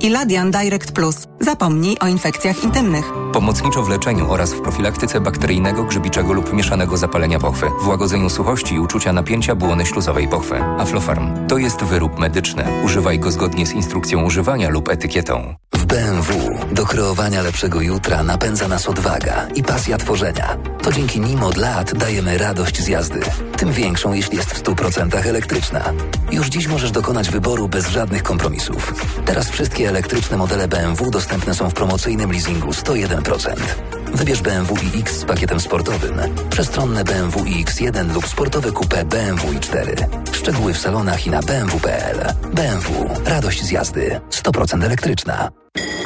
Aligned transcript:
Iladian 0.00 0.50
Direct 0.50 0.92
Plus. 0.92 1.16
Zapomnij 1.40 1.96
o 2.00 2.06
infekcjach 2.06 2.64
intymnych. 2.64 3.12
Pomocniczo 3.32 3.82
w 3.82 3.88
leczeniu 3.88 4.30
oraz 4.30 4.52
w 4.52 4.60
profilaktyce 4.60 5.20
bakteryjnego, 5.20 5.84
grzybiczego 5.84 6.32
lub 6.32 6.52
mieszanego 6.52 6.96
zapalenia 6.96 7.38
pochwy, 7.38 7.66
w 7.82 7.88
łagodzeniu 7.88 8.30
suchości 8.30 8.74
i 8.74 8.80
uczucia 8.80 9.12
napięcia 9.12 9.54
błony 9.54 9.86
śluzowej 9.86 10.28
pochwy. 10.28 10.62
Aflofarm 10.62 11.46
to 11.48 11.58
jest 11.58 11.84
wyrób 11.84 12.18
medyczny. 12.18 12.64
Używaj 12.84 13.18
go 13.18 13.30
zgodnie 13.30 13.66
z 13.66 13.72
instrukcją 13.72 14.24
używania 14.24 14.68
lub 14.68 14.88
etykietą. 14.88 15.54
BMW 15.96 16.58
do 16.72 16.86
kreowania 16.86 17.42
lepszego 17.42 17.80
jutra 17.80 18.22
napędza 18.22 18.68
nas 18.68 18.88
odwaga 18.88 19.46
i 19.54 19.62
pasja 19.62 19.98
tworzenia. 19.98 20.56
To 20.82 20.92
dzięki 20.92 21.20
nim 21.20 21.42
od 21.42 21.56
lat 21.56 21.94
dajemy 21.94 22.38
radość 22.38 22.82
z 22.82 22.88
jazdy. 22.88 23.20
Tym 23.56 23.72
większą, 23.72 24.12
jeśli 24.12 24.36
jest 24.36 24.50
w 24.50 24.62
100% 24.62 25.26
elektryczna. 25.26 25.92
Już 26.30 26.46
dziś 26.46 26.66
możesz 26.66 26.90
dokonać 26.90 27.30
wyboru 27.30 27.68
bez 27.68 27.88
żadnych 27.88 28.22
kompromisów. 28.22 28.94
Teraz 29.24 29.50
wszystkie 29.50 29.88
elektryczne 29.88 30.36
modele 30.36 30.68
BMW 30.68 31.10
dostępne 31.10 31.54
są 31.54 31.70
w 31.70 31.74
promocyjnym 31.74 32.32
leasingu 32.32 32.70
101%. 32.70 33.95
Wybierz 34.14 34.42
BMW 34.42 34.74
iX 34.94 35.12
z 35.12 35.24
pakietem 35.24 35.60
sportowym, 35.60 36.14
przestronne 36.50 37.04
BMW 37.04 37.44
iX1 37.44 38.14
lub 38.14 38.26
sportowe 38.26 38.72
coupe 38.72 39.04
BMW 39.04 39.52
i4. 39.52 40.06
Szczegóły 40.32 40.74
w 40.74 40.78
salonach 40.78 41.26
i 41.26 41.30
na 41.30 41.42
bmw.pl. 41.42 42.34
BMW. 42.52 43.10
Radość 43.24 43.62
z 43.64 43.70
jazdy. 43.70 44.20
100% 44.30 44.84
elektryczna. 44.84 45.48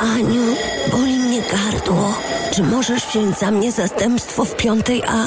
Aniu, 0.00 0.56
boli 0.90 1.18
mnie 1.18 1.42
gardło. 1.42 2.14
Czy 2.52 2.62
możesz 2.62 3.06
wziąć 3.06 3.38
za 3.38 3.50
mnie 3.50 3.72
zastępstwo 3.72 4.44
w 4.44 4.56
piątej 4.56 5.02
A? 5.06 5.26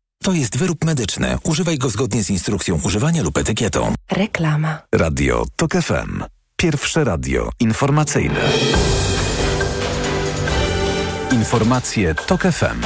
To 0.23 0.33
jest 0.33 0.57
wyrób 0.57 0.85
medyczny. 0.85 1.37
Używaj 1.43 1.77
go 1.77 1.89
zgodnie 1.89 2.23
z 2.23 2.29
instrukcją 2.29 2.79
używania 2.83 3.23
lub 3.23 3.37
etykietą. 3.37 3.93
Reklama. 4.11 4.81
Radio 4.95 5.45
TOK 5.55 5.71
FM. 5.71 6.23
Pierwsze 6.55 7.03
radio 7.03 7.49
informacyjne. 7.59 8.41
Informacje 11.31 12.15
TOK 12.15 12.41
FM. 12.41 12.81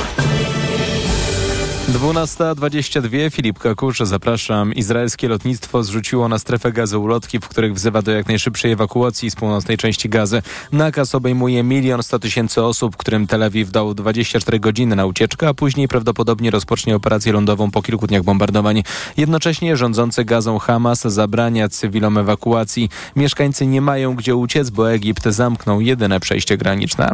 12.22 1.96 3.32
Filip 3.32 3.60
Kakusz, 3.60 4.00
zapraszam. 4.00 4.74
Izraelskie 4.74 5.28
lotnictwo 5.28 5.84
zrzuciło 5.84 6.30
na 6.30 6.40
strefę 6.40 6.72
gazy 6.72 6.98
ulotki, 6.98 7.40
w 7.40 7.48
których 7.48 7.74
wzywa 7.74 8.02
do 8.02 8.12
jak 8.12 8.28
najszybszej 8.28 8.72
ewakuacji 8.72 9.32
z 9.32 9.36
północnej 9.36 9.78
części 9.78 10.10
gazy. 10.10 10.42
Nakaz 10.72 11.16
obejmuje 11.16 11.64
milion 11.64 12.04
sto 12.04 12.20
tysięcy 12.20 12.64
osób, 12.64 12.98
którym 12.98 13.28
Tel 13.28 13.44
Awiw 13.44 13.72
dał 13.72 13.94
24 13.94 14.60
godziny 14.60 14.96
na 14.96 15.06
ucieczkę, 15.06 15.48
a 15.48 15.54
później 15.54 15.88
prawdopodobnie 15.88 16.52
rozpocznie 16.52 16.96
operację 16.96 17.34
lądową 17.34 17.72
po 17.72 17.82
kilku 17.82 18.08
dniach 18.08 18.24
bombardowań. 18.24 18.84
Jednocześnie 19.18 19.78
rządzący 19.78 20.26
gazą 20.26 20.60
Hamas 20.60 21.02
zabrania 21.02 21.70
cywilom 21.70 22.18
ewakuacji. 22.18 22.90
Mieszkańcy 23.16 23.68
nie 23.68 23.82
mają 23.82 24.16
gdzie 24.16 24.36
uciec, 24.36 24.70
bo 24.70 24.92
Egipt 24.92 25.26
zamknął 25.26 25.82
jedyne 25.82 26.20
przejście 26.20 26.58
graniczne. 26.58 27.12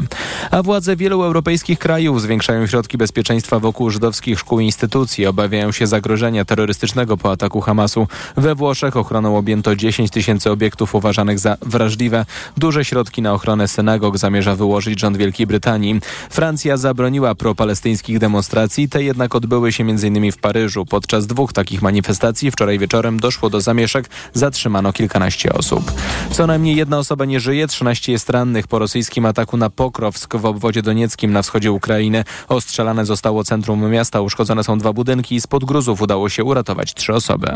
A 0.51 0.63
władze 0.63 0.95
wielu 0.95 1.23
europejskich 1.23 1.79
krajów 1.79 2.21
zwiększają 2.21 2.67
środki 2.67 2.97
bezpieczeństwa 2.97 3.59
wokół 3.59 3.89
żydowskich 3.89 4.39
szkół 4.39 4.59
i 4.59 4.70
instytucji. 4.71 5.25
Obawiają 5.27 5.71
się 5.71 5.87
zagrożenia 5.87 6.45
terrorystycznego 6.45 7.17
po 7.17 7.31
ataku 7.31 7.61
Hamasu. 7.61 8.07
We 8.37 8.55
Włoszech 8.55 8.97
ochroną 8.97 9.37
objęto 9.37 9.75
10 9.75 10.11
tysięcy 10.11 10.51
obiektów 10.51 10.95
uważanych 10.95 11.39
za 11.39 11.57
wrażliwe. 11.61 12.25
Duże 12.57 12.85
środki 12.85 13.21
na 13.21 13.33
ochronę 13.33 13.67
synagog 13.67 14.17
zamierza 14.17 14.55
wyłożyć 14.55 14.99
rząd 14.99 15.17
Wielkiej 15.17 15.47
Brytanii. 15.47 16.01
Francja 16.29 16.77
zabroniła 16.77 17.35
propalestyńskich 17.35 18.19
demonstracji, 18.19 18.89
te 18.89 19.03
jednak 19.03 19.35
odbyły 19.35 19.71
się 19.71 19.83
m.in. 19.83 20.31
w 20.31 20.37
Paryżu. 20.37 20.85
Podczas 20.85 21.27
dwóch 21.27 21.53
takich 21.53 21.81
manifestacji 21.81 22.51
wczoraj 22.51 22.79
wieczorem 22.79 23.19
doszło 23.19 23.49
do 23.49 23.61
zamieszek, 23.61 24.09
zatrzymano 24.33 24.93
kilkanaście 24.93 25.53
osób. 25.53 25.91
Co 26.31 26.47
najmniej 26.47 26.75
jedna 26.75 26.97
osoba 26.97 27.25
nie 27.25 27.39
żyje, 27.39 27.67
13 27.67 28.11
jest 28.11 28.29
rannych 28.29 28.67
po 28.67 28.79
rosyjskim 28.79 29.25
ataku 29.25 29.57
na 29.57 29.69
Pokrowsk 29.69 30.35
w 30.35 30.45
obwodzie 30.45 30.81
donieckim 30.81 31.33
na 31.33 31.41
wschodzie 31.41 31.71
Ukrainy. 31.71 32.23
Ostrzelane 32.47 33.05
zostało 33.05 33.43
centrum 33.43 33.89
miasta, 33.89 34.21
uszkodzone 34.51 34.63
są 34.63 34.77
dwa 34.77 34.93
budynki 34.93 35.35
i 35.35 35.41
spod 35.41 35.65
gruzów 35.65 36.01
udało 36.01 36.29
się 36.29 36.43
uratować 36.43 36.93
trzy 36.93 37.13
osoby. 37.13 37.47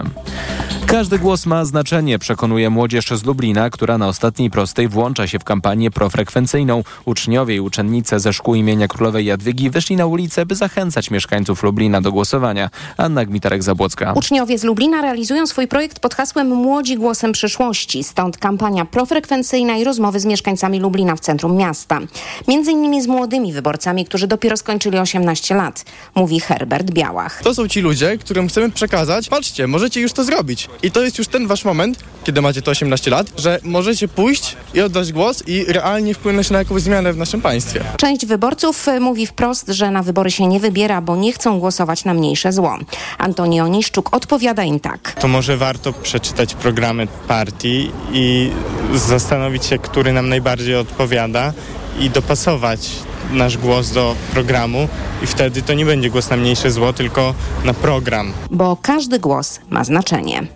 Każdy 0.85 1.19
głos 1.19 1.45
ma 1.45 1.66
znaczenie, 1.66 2.19
przekonuje 2.19 2.69
młodzież 2.69 3.06
z 3.09 3.25
Lublina, 3.25 3.69
która 3.69 3.97
na 3.97 4.07
ostatniej 4.07 4.50
prostej 4.50 4.88
włącza 4.88 5.28
się 5.28 5.39
w 5.39 5.44
kampanię 5.44 5.91
profrekwencyjną. 5.91 6.84
Uczniowie 7.05 7.55
i 7.55 7.59
uczennice 7.59 8.19
ze 8.19 8.34
szkół 8.34 8.55
imienia 8.55 8.88
Królowej 8.88 9.25
Jadwigi 9.25 9.69
wyszli 9.69 9.95
na 9.95 10.05
ulicę, 10.05 10.45
by 10.45 10.55
zachęcać 10.55 11.11
mieszkańców 11.11 11.63
Lublina 11.63 12.01
do 12.01 12.11
głosowania. 12.11 12.69
Anna 12.97 13.25
Gmitarek-Zabłocka. 13.25 14.13
Uczniowie 14.17 14.57
z 14.57 14.63
Lublina 14.63 15.01
realizują 15.01 15.47
swój 15.47 15.67
projekt 15.67 16.00
pod 16.00 16.16
hasłem 16.16 16.47
Młodzi 16.47 16.95
głosem 16.97 17.31
przyszłości. 17.31 18.03
Stąd 18.03 18.38
kampania 18.38 18.85
profrekwencyjna 18.85 19.78
i 19.78 19.84
rozmowy 19.84 20.19
z 20.19 20.25
mieszkańcami 20.25 20.79
Lublina 20.79 21.16
w 21.16 21.19
centrum 21.19 21.55
miasta. 21.55 22.00
Między 22.47 22.72
innymi 22.72 23.01
z 23.01 23.07
młodymi 23.07 23.53
wyborcami, 23.53 24.05
którzy 24.05 24.28
dopiero 24.28 24.57
skończyli 24.57 24.97
18 24.97 25.55
lat, 25.55 25.85
mówi 26.16 26.39
Herbert 26.39 26.84
Białach. 26.91 27.41
To 27.44 27.56
są 27.56 27.68
ci 27.68 27.81
ludzie, 27.81 28.18
którym 28.18 28.47
chcemy 28.47 28.72
przekazać, 28.72 29.29
patrzcie, 29.29 29.68
możecie 29.68 30.01
już 30.01 30.13
to 30.13 30.23
zrobić. 30.23 30.69
I 30.84 30.91
to 30.91 31.03
jest 31.03 31.18
już 31.18 31.28
ten 31.28 31.47
wasz 31.47 31.66
moment, 31.66 32.00
kiedy 32.23 32.41
macie 32.41 32.62
to 32.62 32.72
18 32.72 33.12
lat, 33.12 33.28
że 33.38 33.59
możecie 33.63 34.07
pójść 34.07 34.56
i 34.73 34.81
oddać 34.81 35.13
głos 35.13 35.44
i 35.47 35.66
realnie 35.66 36.13
wpłynąć 36.13 36.50
na 36.50 36.59
jakąś 36.59 36.81
zmianę 36.81 37.13
w 37.13 37.18
naszym 37.18 37.41
państwie. 37.41 37.84
Część 37.97 38.25
wyborców 38.25 38.88
y, 38.88 39.00
mówi 39.00 39.28
wprost, 39.28 39.68
że 39.68 39.91
na 39.91 40.03
wybory 40.03 40.31
się 40.31 40.47
nie 40.47 40.59
wybiera, 40.59 41.01
bo 41.01 41.16
nie 41.16 41.34
chcą 41.34 41.59
głosować 41.59 42.06
na 42.06 42.13
mniejsze 42.13 42.51
zło. 42.53 42.78
Antoni 43.17 43.62
Oniszczuk 43.62 44.16
odpowiada 44.16 44.63
im 44.63 44.79
tak. 44.79 45.16
To 45.19 45.28
może 45.28 45.57
warto 45.57 45.94
przeczytać 45.94 46.53
programy 46.53 47.07
partii 47.28 47.91
i 48.13 48.52
zastanowić 48.96 49.66
się, 49.66 49.79
który 49.79 50.13
nam 50.13 50.29
najbardziej 50.29 50.75
odpowiada 50.75 51.53
i 52.00 52.09
dopasować 52.09 52.90
nasz 53.31 53.57
głos 53.57 53.91
do 53.91 54.15
programu 54.33 54.87
i 55.23 55.27
wtedy 55.27 55.61
to 55.61 55.73
nie 55.73 55.85
będzie 55.85 56.09
głos 56.09 56.29
na 56.29 56.37
mniejsze 56.37 56.71
zło, 56.71 56.93
tylko 56.93 57.33
na 57.63 57.73
program. 57.73 58.33
Bo 58.51 58.77
każdy 58.81 59.19
głos 59.19 59.59
ma 59.69 59.83
znaczenie. 59.83 60.47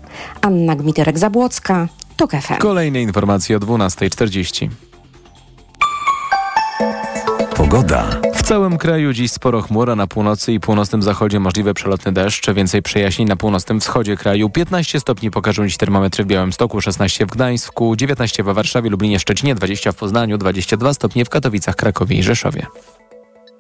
Anna 0.41 0.75
Gmiterek-Zabłocka, 0.75 1.87
TOK 2.17 2.31
FM. 2.31 2.57
Kolejne 2.57 3.01
informacje 3.01 3.57
o 3.57 3.59
12.40. 3.59 4.69
Pogoda. 7.55 8.28
W 8.49 8.51
całym 8.51 8.77
kraju 8.77 9.13
dziś 9.13 9.31
sporo 9.31 9.61
chmura, 9.61 9.95
na 9.95 10.07
północy 10.07 10.53
i 10.53 10.59
północnym 10.59 11.03
zachodzie 11.03 11.39
możliwe 11.39 11.73
przelotny 11.73 12.11
deszcz, 12.11 12.51
więcej 12.51 12.81
przejaśnień 12.81 13.27
na 13.27 13.35
północnym 13.35 13.79
wschodzie 13.79 14.17
kraju. 14.17 14.49
15 14.49 14.99
stopni 14.99 15.31
pokażą 15.31 15.67
dziś 15.67 15.77
termometry 15.77 16.23
w 16.23 16.27
Białymstoku, 16.27 16.81
16 16.81 17.25
w 17.25 17.29
Gdańsku, 17.29 17.95
19 17.95 18.43
w 18.43 18.45
Warszawie, 18.45 18.89
Lublinie, 18.89 19.19
Szczecinie, 19.19 19.55
20 19.55 19.91
w 19.91 19.95
Poznaniu, 19.95 20.37
22 20.37 20.93
stopnie 20.93 21.25
w 21.25 21.29
Katowicach, 21.29 21.75
Krakowie 21.75 22.17
i 22.17 22.23
Rzeszowie. 22.23 22.65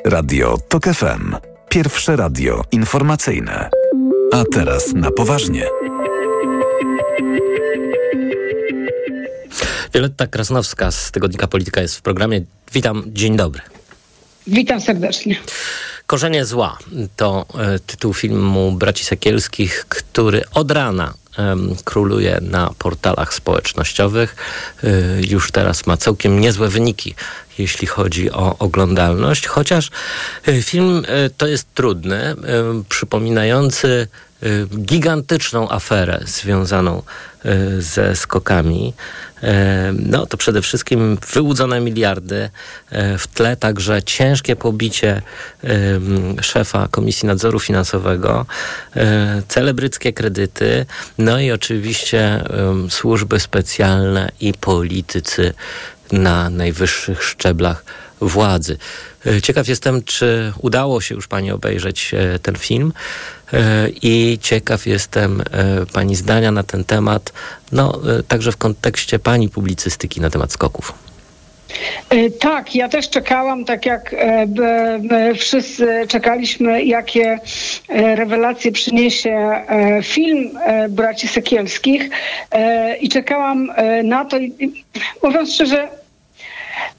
Radio 0.05 0.57
TOK 0.69 0.83
FM. 0.83 1.35
Pierwsze 1.69 2.15
radio 2.15 2.61
informacyjne. 2.71 3.69
A 4.33 4.43
teraz 4.51 4.93
na 4.93 5.11
poważnie. 5.11 5.65
Wioletta 9.93 10.27
Krasnowska 10.27 10.91
z 10.91 11.11
Tygodnika 11.11 11.47
Polityka 11.47 11.81
jest 11.81 11.95
w 11.95 12.01
programie. 12.01 12.41
Witam, 12.73 13.03
dzień 13.07 13.37
dobry. 13.37 13.61
Witam 14.49 14.81
serdecznie. 14.81 15.35
Korzenie 16.07 16.45
zła 16.45 16.77
to 17.15 17.45
e, 17.59 17.79
tytuł 17.79 18.13
filmu 18.13 18.71
Braci 18.71 19.05
Sekielskich, 19.05 19.85
który 19.89 20.43
od 20.53 20.71
rana 20.71 21.13
em, 21.37 21.75
króluje 21.83 22.39
na 22.41 22.73
portalach 22.77 23.33
społecznościowych. 23.33 24.35
E, 24.83 24.87
już 25.29 25.51
teraz 25.51 25.87
ma 25.87 25.97
całkiem 25.97 26.39
niezłe 26.39 26.67
wyniki, 26.67 27.15
jeśli 27.57 27.87
chodzi 27.87 28.31
o 28.31 28.55
oglądalność, 28.59 29.47
chociaż 29.47 29.91
film 30.61 31.05
to 31.37 31.47
jest 31.47 31.73
trudny, 31.73 32.35
przypominający 32.89 34.07
gigantyczną 34.75 35.69
aferę 35.69 36.19
związaną 36.25 37.03
ze 37.79 38.15
skokami. 38.15 38.93
No 39.93 40.25
to 40.25 40.37
przede 40.37 40.61
wszystkim 40.61 41.17
wyłudzone 41.33 41.79
miliardy, 41.79 42.49
w 43.17 43.27
tle 43.33 43.57
także 43.57 44.03
ciężkie 44.03 44.55
pobicie 44.55 45.21
szefa 46.41 46.87
Komisji 46.91 47.27
Nadzoru 47.27 47.59
Finansowego, 47.59 48.45
celebryckie 49.47 50.13
kredyty, 50.13 50.85
no 51.17 51.39
i 51.39 51.51
oczywiście 51.51 52.43
służby 52.89 53.39
specjalne 53.39 54.31
i 54.39 54.53
politycy 54.53 55.53
na 56.11 56.49
najwyższych 56.49 57.23
szczeblach 57.23 57.83
władzy. 58.21 58.77
Ciekaw 59.43 59.67
jestem, 59.67 60.03
czy 60.03 60.53
udało 60.61 61.01
się 61.01 61.15
już 61.15 61.27
Pani 61.27 61.51
obejrzeć 61.51 62.11
ten 62.41 62.55
film 62.55 62.93
i 64.01 64.37
ciekaw 64.41 64.85
jestem 64.85 65.43
Pani 65.93 66.15
zdania 66.15 66.51
na 66.51 66.63
ten 66.63 66.83
temat, 66.83 67.33
no 67.71 68.01
także 68.27 68.51
w 68.51 68.57
kontekście 68.57 69.19
Pani 69.19 69.49
publicystyki 69.49 70.21
na 70.21 70.29
temat 70.29 70.51
skoków. 70.51 70.93
Tak, 72.39 72.75
ja 72.75 72.89
też 72.89 73.09
czekałam, 73.09 73.65
tak 73.65 73.85
jak 73.85 74.15
wszyscy 75.35 76.05
czekaliśmy, 76.07 76.83
jakie 76.83 77.39
rewelacje 77.89 78.71
przyniesie 78.71 79.65
film 80.03 80.59
braci 80.89 81.27
Sekielskich 81.27 82.09
i 83.01 83.09
czekałam 83.09 83.71
na 84.03 84.25
to 84.25 84.37
mówiąc 85.23 85.53
szczerze, 85.53 85.87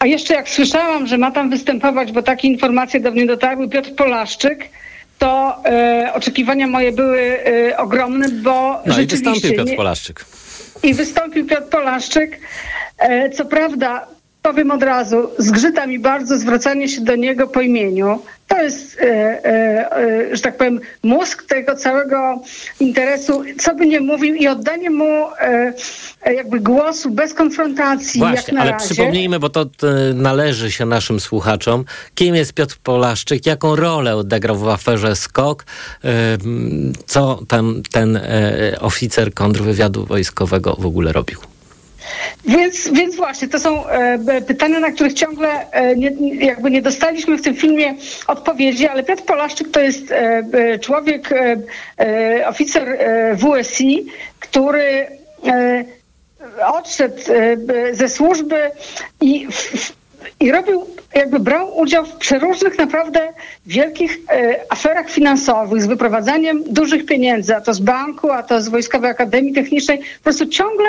a 0.01 0.07
jeszcze 0.07 0.35
jak 0.35 0.49
słyszałam, 0.49 1.07
że 1.07 1.19
ma 1.19 1.31
tam 1.31 1.51
występować, 1.51 2.13
bo 2.13 2.23
takie 2.23 2.49
informacje 2.49 3.01
do 3.01 3.11
mnie 3.11 3.27
dotarły, 3.27 3.69
Piotr 3.69 3.95
Polaszczyk, 3.95 4.69
to 5.19 5.57
e, 5.65 6.11
oczekiwania 6.15 6.67
moje 6.67 6.93
były 6.93 7.21
e, 7.21 7.77
ogromne, 7.77 8.29
bo 8.29 8.83
No 8.87 8.93
i 8.93 8.97
rzeczywiście... 8.97 9.17
wystąpił 9.17 9.51
Piotr 9.57 9.71
nie- 9.71 9.77
Polaszczyk. 9.77 10.25
I 10.83 10.95
wystąpił 10.95 11.47
Piotr 11.47 11.69
Polaszczyk. 11.69 12.39
E, 12.99 13.31
co 13.31 13.45
prawda, 13.45 14.07
powiem 14.43 14.71
od 14.71 14.83
razu, 14.83 15.31
zgrzyta 15.39 15.87
mi 15.87 15.99
bardzo 15.99 16.39
zwracanie 16.39 16.89
się 16.89 17.01
do 17.01 17.17
niego 17.17 17.47
po 17.47 17.61
imieniu. 17.61 18.23
To 18.49 18.63
jest, 18.63 19.01
e, 19.01 19.05
e, 19.05 19.97
e, 19.97 20.37
że 20.37 20.43
tak 20.43 20.57
powiem, 20.57 20.81
mózg 21.03 21.43
tego 21.43 21.77
całego 21.77 22.41
interesu, 22.81 23.43
co 23.59 23.75
by 23.75 23.87
nie 23.87 24.01
mówił 24.01 24.35
i 24.35 24.49
oddanie 24.49 24.91
mu 24.91 25.27
e, 25.41 25.73
e, 26.23 26.35
jakby 26.35 26.61
głosu 26.61 27.11
bez 27.11 27.35
konfrontacji, 27.35 28.21
jak 28.21 28.31
Właśnie, 28.31 28.61
ale 28.61 28.71
razie. 28.71 28.87
przypomnijmy, 28.87 29.39
bo 29.39 29.49
to 29.49 29.63
e, 29.63 29.67
należy 30.15 30.73
się 30.73 30.87
naszym 30.87 31.21
słuchaczom, 31.21 31.85
kim 32.15 32.35
jest 32.35 32.53
Piotr 32.53 32.79
Polaszczyk, 32.83 33.47
jaką 33.47 33.77
rolę 33.77 34.17
odegrał 34.17 34.57
w 34.57 34.69
aferze 34.69 35.17
SKOK, 35.17 35.65
co 37.07 37.41
tam 37.49 37.83
ten 37.91 38.21
oficer 38.81 39.35
kontrwywiadu 39.35 40.07
wojskowego 40.07 40.77
w 40.79 40.87
ogóle 40.87 41.13
robił. 41.13 41.50
Więc, 42.45 42.89
więc 42.93 43.17
właśnie, 43.17 43.49
to 43.49 43.61
są 43.61 43.87
e, 43.87 44.41
pytania, 44.43 44.81
na 44.81 44.91
których 44.91 45.13
ciągle 45.13 45.71
e, 45.71 45.97
nie, 45.97 46.11
jakby 46.35 46.71
nie 46.71 46.83
dostaliśmy 46.83 47.39
w 47.39 47.43
tym 47.43 47.55
filmie 47.55 47.95
odpowiedzi, 48.27 48.89
ale 48.89 49.03
Piotr 49.03 49.23
Polaszczyk 49.23 49.71
to 49.71 49.81
jest 49.81 50.13
e, 50.13 50.79
człowiek, 50.79 51.35
oficer 52.47 52.99
WSI, 53.37 54.07
który 54.41 55.07
odszedł 56.67 57.23
ze 57.93 58.09
służby 58.09 58.71
i, 59.21 59.47
i 60.41 60.53
robił, 60.53 60.87
jakby 61.15 61.39
brał 61.39 61.79
udział 61.79 62.05
w 62.05 62.13
przeróżnych 62.13 62.79
naprawdę 62.79 63.33
wielkich 63.67 64.19
aferach 64.69 65.11
finansowych 65.11 65.83
z 65.83 65.87
wyprowadzaniem 65.87 66.65
dużych 66.67 67.07
pieniędzy, 67.07 67.57
a 67.57 67.61
to 67.61 67.75
z 67.75 67.81
banku, 67.81 68.31
a 68.31 68.43
to 68.43 68.61
z 68.61 68.69
Wojskowej 68.69 69.11
Akademii 69.11 69.53
Technicznej. 69.53 69.99
Po 69.99 70.25
prostu 70.25 70.47
ciągle 70.47 70.87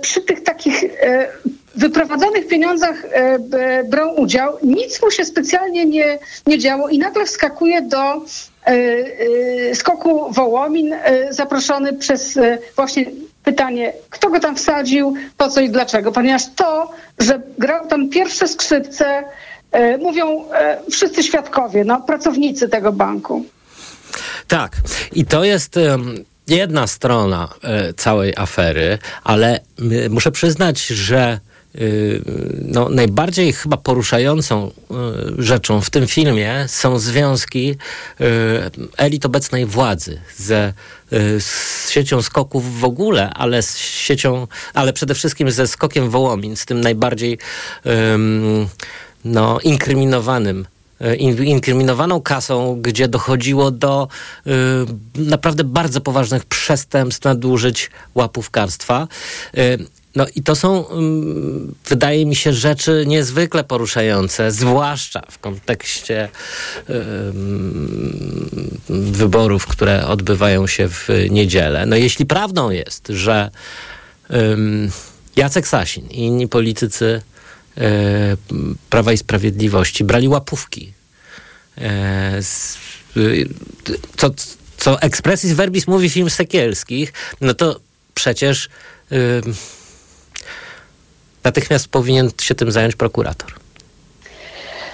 przy 0.00 0.20
tych 0.20 0.42
takich 0.42 0.84
e, 0.84 1.28
wyprowadzonych 1.74 2.46
pieniądzach 2.46 3.04
e, 3.04 3.84
brał 3.84 4.20
udział. 4.20 4.58
Nic 4.62 5.02
mu 5.02 5.10
się 5.10 5.24
specjalnie 5.24 5.86
nie, 5.86 6.18
nie 6.46 6.58
działo 6.58 6.88
i 6.88 6.98
nagle 6.98 7.26
wskakuje 7.26 7.82
do 7.82 8.14
e, 8.14 8.20
e, 8.66 9.74
skoku 9.74 10.32
Wołomin, 10.32 10.92
e, 10.92 11.32
zaproszony 11.32 11.92
przez 11.92 12.36
e, 12.36 12.58
właśnie 12.76 13.04
pytanie, 13.44 13.92
kto 14.10 14.30
go 14.30 14.40
tam 14.40 14.56
wsadził, 14.56 15.14
po 15.36 15.48
co 15.48 15.60
i 15.60 15.70
dlaczego. 15.70 16.12
Ponieważ 16.12 16.42
to, 16.56 16.90
że 17.18 17.40
grał 17.58 17.88
tam 17.88 18.08
pierwsze 18.08 18.48
skrzypce, 18.48 19.24
e, 19.72 19.98
mówią 19.98 20.44
e, 20.52 20.78
wszyscy 20.90 21.22
świadkowie, 21.22 21.84
no, 21.84 22.00
pracownicy 22.00 22.68
tego 22.68 22.92
banku. 22.92 23.44
Tak, 24.48 24.72
i 25.12 25.24
to 25.24 25.44
jest 25.44 25.76
jedna 26.48 26.86
strona 26.86 27.48
e, 27.62 27.92
całej 27.92 28.34
afery, 28.36 28.98
ale 29.24 29.60
muszę 30.10 30.30
przyznać, 30.30 30.86
że 30.86 31.40
y, 31.74 32.22
no, 32.62 32.88
najbardziej 32.88 33.52
chyba 33.52 33.76
poruszającą 33.76 34.70
y, 35.38 35.42
rzeczą 35.42 35.80
w 35.80 35.90
tym 35.90 36.06
filmie 36.06 36.64
są 36.68 36.98
związki 36.98 37.70
y, 37.70 38.24
elit 38.96 39.26
obecnej 39.26 39.66
władzy 39.66 40.20
ze 40.36 40.72
z 41.38 41.90
siecią 41.90 42.22
skoków 42.22 42.80
w 42.80 42.84
ogóle, 42.84 43.30
ale 43.30 43.62
z 43.62 43.78
siecią, 43.78 44.46
ale 44.74 44.92
przede 44.92 45.14
wszystkim 45.14 45.50
ze 45.50 45.66
skokiem 45.66 46.10
Wołomin, 46.10 46.56
z 46.56 46.66
tym 46.66 46.80
najbardziej 46.80 47.38
ym, 47.86 48.68
no, 49.24 49.60
inkryminowanym 49.60 50.58
in- 50.58 50.77
inkryminowaną 51.44 52.20
kasą, 52.20 52.78
gdzie 52.82 53.08
dochodziło 53.08 53.70
do 53.70 54.08
y, 54.46 54.50
naprawdę 55.14 55.64
bardzo 55.64 56.00
poważnych 56.00 56.44
przestępstw, 56.44 57.24
nadużyć 57.24 57.90
łapówkarstwa. 58.14 59.08
Y, 59.58 59.78
no 60.16 60.26
i 60.34 60.42
to 60.42 60.56
są, 60.56 60.90
ym, 60.90 61.74
wydaje 61.88 62.26
mi 62.26 62.36
się, 62.36 62.52
rzeczy 62.52 63.04
niezwykle 63.06 63.64
poruszające, 63.64 64.50
zwłaszcza 64.50 65.22
w 65.30 65.38
kontekście 65.38 66.28
ym, 66.90 68.78
wyborów, 68.88 69.66
które 69.66 70.06
odbywają 70.06 70.66
się 70.66 70.88
w 70.88 71.08
niedzielę. 71.30 71.86
No 71.86 71.96
jeśli 71.96 72.26
prawdą 72.26 72.70
jest, 72.70 73.08
że 73.08 73.50
Jacek 75.36 75.68
Sasin 75.68 76.06
i 76.10 76.20
inni 76.20 76.48
politycy 76.48 77.22
e, 77.22 77.37
Prawa 78.90 79.12
i 79.12 79.18
Sprawiedliwości 79.18 80.04
brali 80.04 80.28
łapówki. 80.28 80.92
E, 81.78 82.40
y, 83.16 83.48
co, 84.16 84.30
co 84.76 85.02
expressis 85.02 85.52
verbis 85.52 85.86
mówi 85.86 86.10
film 86.10 86.30
Sekielskich, 86.30 87.12
no 87.40 87.54
to 87.54 87.80
przecież 88.14 88.68
natychmiast 91.44 91.88
powinien 91.88 92.30
się 92.40 92.54
tym 92.54 92.72
zająć 92.72 92.96
prokurator. 92.96 93.52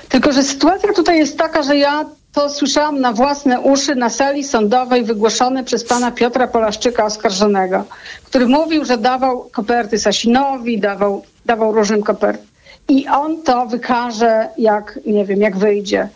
Tylko, 0.09 0.33
że 0.33 0.43
sytuacja 0.43 0.93
tutaj 0.93 1.19
jest 1.19 1.39
taka, 1.39 1.63
że 1.63 1.77
ja 1.77 2.05
to 2.33 2.51
słyszałam 2.51 3.01
na 3.01 3.13
własne 3.13 3.61
uszy 3.61 3.95
na 3.95 4.11
sali 4.11 4.45
sądowej 4.45 5.05
wygłoszone 5.05 5.65
przez 5.65 5.85
pana 5.85 6.11
Piotra 6.11 6.49
Polaszczyka 6.49 7.05
oskarżonego, 7.05 7.85
który 8.25 8.47
mówił, 8.47 8.85
że 8.85 8.99
dawał 8.99 9.51
koperty 9.53 9.99
Sasinowi, 9.99 10.79
dawał, 10.79 11.25
dawał 11.47 11.73
różnym 11.73 12.03
kopert. 12.03 12.41
I 12.89 13.09
on 13.09 13.43
to 13.43 13.67
wykaże, 13.67 14.49
jak, 14.59 14.99
nie 15.07 15.25
wiem, 15.25 15.41
jak 15.41 15.57
wyjdzie. 15.57 16.09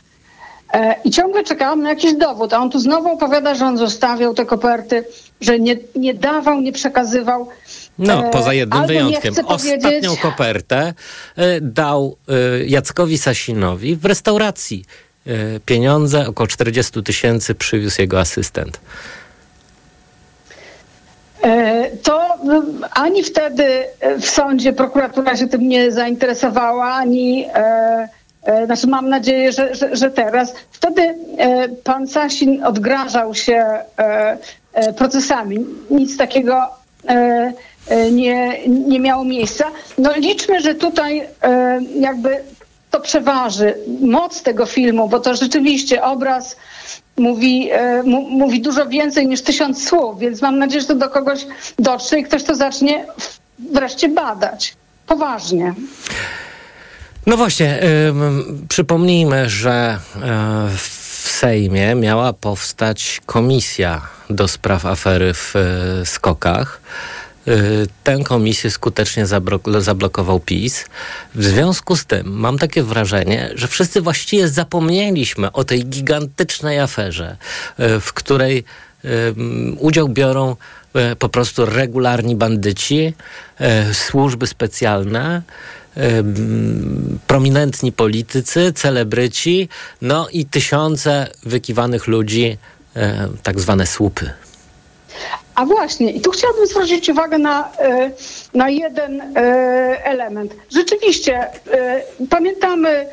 E, 0.73 0.95
I 1.05 1.11
ciągle 1.11 1.45
czekałam 1.45 1.83
na 1.83 1.89
jakiś 1.89 2.15
dowód, 2.15 2.53
a 2.53 2.59
on 2.59 2.71
tu 2.71 2.79
znowu 2.79 3.09
opowiada, 3.13 3.55
że 3.55 3.65
on 3.67 3.79
zostawiał 3.79 4.35
te 4.35 4.47
koperty, 4.47 5.05
że 5.41 5.59
nie, 5.59 5.77
nie 5.97 6.15
dawał, 6.15 6.61
nie 6.61 6.73
przekazywał. 6.73 7.49
No, 7.99 8.27
E, 8.27 8.31
poza 8.31 8.53
jednym 8.55 8.79
albo 8.79 8.89
wyjątkiem. 8.89 9.35
powiedzieć- 9.35 9.85
Ostatnią 9.85 10.17
kopertę 10.17 10.95
e, 11.37 11.61
dał 11.61 12.17
Jackowi 12.67 13.19
Sasinowi 13.19 13.97
w 13.97 14.05
restauracji. 14.05 14.85
Pieniądze, 15.67 16.27
około 16.29 16.47
40 16.47 17.03
tysięcy, 17.03 17.55
przywiózł 17.55 18.01
jego 18.01 18.21
asystent. 18.21 18.81
E, 21.49 21.91
To 22.03 22.35
mm, 22.43 22.85
ani 22.95 23.23
wtedy 23.25 23.65
e, 24.01 24.19
w 24.19 24.27
sądzie 24.27 24.73
prokuratura 24.73 25.37
się 25.37 25.47
tym 25.47 25.69
nie 25.69 25.93
zainteresowała, 25.93 26.93
ani 26.95 27.47
e, 27.55 28.09
e, 28.43 28.67
znaczy 28.67 28.87
mam 28.87 29.09
nadzieję, 29.09 29.53
że, 29.53 29.75
że, 29.75 29.97
że 29.97 30.11
teraz. 30.11 30.55
Wtedy 30.71 31.03
e, 31.39 31.69
pan 31.69 32.07
Sasin 32.07 32.65
odgrażał 32.65 33.35
się 33.35 33.55
e, 33.99 34.39
e, 34.73 34.93
procesami. 34.93 35.67
Nic 35.91 36.17
takiego 36.17 36.63
e, 37.09 37.53
e, 37.89 38.11
nie, 38.11 38.69
nie 38.69 39.01
miało 39.01 39.25
miejsca. 39.25 39.65
No 39.99 40.11
liczmy, 40.17 40.61
że 40.61 40.75
tutaj 40.75 41.21
e, 41.43 41.81
jakby 42.01 42.37
to 42.91 43.01
przeważy 43.01 43.75
moc 44.01 44.43
tego 44.43 44.67
filmu, 44.67 45.09
bo 45.09 45.21
to 45.21 45.35
rzeczywiście 45.35 46.03
obraz 46.03 46.57
mówi, 47.19 47.71
e, 47.73 48.03
mówi 48.31 48.61
dużo 48.61 48.87
więcej 48.87 49.27
niż 49.27 49.43
tysiąc 49.43 49.89
słów, 49.89 50.19
więc 50.19 50.43
mam 50.43 50.59
nadzieję, 50.59 50.81
że 50.81 50.87
to 50.87 50.95
do 50.95 51.09
kogoś 51.09 51.47
dotrze 51.79 52.19
i 52.19 52.25
ktoś 52.25 52.45
to 52.45 52.55
zacznie 52.55 53.07
wreszcie 53.73 54.09
badać. 54.09 54.77
Poważnie. 55.07 55.75
No 57.27 57.37
właśnie, 57.37 57.81
przypomnijmy, 58.69 59.49
że 59.51 59.99
y, 60.17 60.21
w 60.77 60.99
Sejmie 61.29 61.95
miała 61.95 62.33
powstać 62.33 63.21
komisja 63.27 64.01
do 64.31 64.49
spraw 64.49 64.87
afery 64.87 65.35
w 65.35 65.57
y, 65.57 66.07
skokach. 66.07 66.81
Y, 67.49 67.87
tę 68.05 68.19
komisję 68.25 68.71
skutecznie 68.71 69.27
zablokował 69.79 70.41
PiS. 70.41 70.85
W 71.35 71.45
związku 71.45 71.97
z 71.97 72.05
tym 72.05 72.33
mam 72.33 72.59
takie 72.59 72.83
wrażenie, 72.83 73.51
że 73.55 73.69
wszyscy 73.69 74.01
właściwie 74.01 74.49
zapomnieliśmy 74.49 75.53
o 75.53 75.65
tej 75.65 75.85
gigantycznej 75.87 76.81
aferze, 76.81 77.37
y, 77.81 78.01
w 78.01 78.13
której 78.13 78.65
udział 79.79 80.09
biorą 80.09 80.57
y, 81.13 81.17
po 81.17 81.29
prostu 81.29 81.67
regularni 81.67 82.37
bandyci, 82.37 83.15
służby 83.93 84.47
specjalne, 84.47 85.43
prominentni 87.27 87.93
politycy, 87.93 88.73
celebryci, 88.73 89.69
no 90.03 90.29
i 90.33 90.47
tysiące 90.47 91.29
wykiwanych 91.43 92.07
ludzi, 92.07 92.59
tak 93.43 93.61
zwane 93.61 93.87
słupy. 93.87 94.31
A 95.59 95.67
właśnie, 95.67 96.11
i 96.11 96.21
tu 96.21 96.31
chciałabym 96.31 96.67
zwrócić 96.67 97.09
uwagę 97.09 97.39
na, 97.39 97.69
e, 97.79 98.11
na 98.55 98.69
jeden 98.69 99.21
e, 99.21 99.37
element. 100.05 100.55
Rzeczywiście, 100.75 101.39
e, 101.73 102.03
pamiętamy 102.31 103.07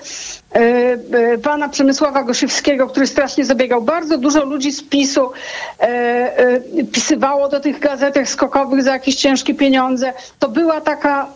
pana 1.44 1.70
Przemysława 1.70 2.24
Gosiewskiego, 2.24 2.88
który 2.88 3.08
strasznie 3.08 3.46
zabiegał. 3.46 3.82
Bardzo 3.82 4.18
dużo 4.18 4.46
ludzi 4.46 4.72
z 4.72 4.84
PiSu 4.84 5.32
pisywało 6.92 7.50
do 7.50 7.60
tych 7.60 7.80
gazetek 7.80 8.30
skokowych 8.30 8.84
za 8.84 8.92
jakieś 8.92 9.16
ciężkie 9.16 9.56
pieniądze. 9.56 10.14
To 10.40 10.50
była 10.50 10.82
taka, 10.82 11.28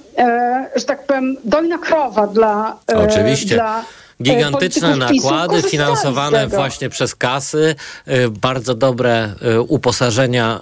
że 0.76 0.86
tak 0.86 1.04
powiem, 1.04 1.38
dojna 1.44 1.78
krowa 1.78 2.28
dla... 2.28 2.76
Oczywiście. 2.88 3.56
Dla 3.56 3.84
Gigantyczne 4.24 4.96
nakłady 4.96 5.62
finansowane 5.62 6.48
właśnie 6.48 6.90
przez 6.90 7.16
kasy, 7.16 7.76
y, 8.08 8.30
bardzo 8.30 8.76
dobre 8.76 9.34
y, 9.56 9.62
uposażenia 9.62 10.60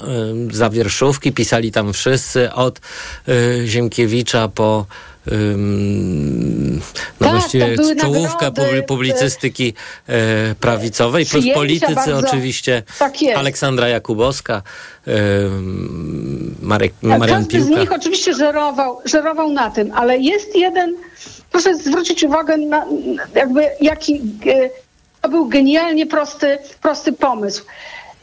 y, 0.52 0.56
za 0.56 0.70
wierszówki, 0.70 1.32
pisali 1.32 1.72
tam 1.72 1.94
wszyscy 1.94 2.54
od 2.54 2.80
Ziemkiewicza 3.66 4.48
po 4.48 4.86
no 7.20 7.28
tak, 7.28 7.32
właściwie 7.32 7.76
czołówkę 8.00 8.46
nagrody, 8.46 8.84
publicystyki 8.84 9.74
e, 10.08 10.56
prawicowej, 10.56 11.26
plus 11.26 11.46
politycy 11.54 11.96
bardzo, 11.96 12.18
oczywiście 12.18 12.84
tak 13.00 13.14
Aleksandra 13.36 13.88
Jakubowska, 13.88 14.62
Marek, 16.62 16.94
Marian 17.02 17.46
Każdy 17.46 17.58
Piłka. 17.58 17.76
z 17.76 17.80
nich 17.80 17.92
oczywiście 17.92 18.34
żerował, 18.34 19.02
żerował 19.06 19.52
na 19.52 19.70
tym, 19.72 19.92
ale 19.96 20.18
jest 20.18 20.56
jeden 20.56 20.96
proszę 21.52 21.76
zwrócić 21.76 22.24
uwagę 22.24 22.58
na 22.58 22.86
jakby 23.36 23.70
jaki 23.82 24.22
e, 24.46 24.70
to 25.28 25.32
był 25.32 25.48
genialnie 25.48 26.06
prosty, 26.06 26.58
prosty 26.82 27.14
pomysł. 27.14 27.66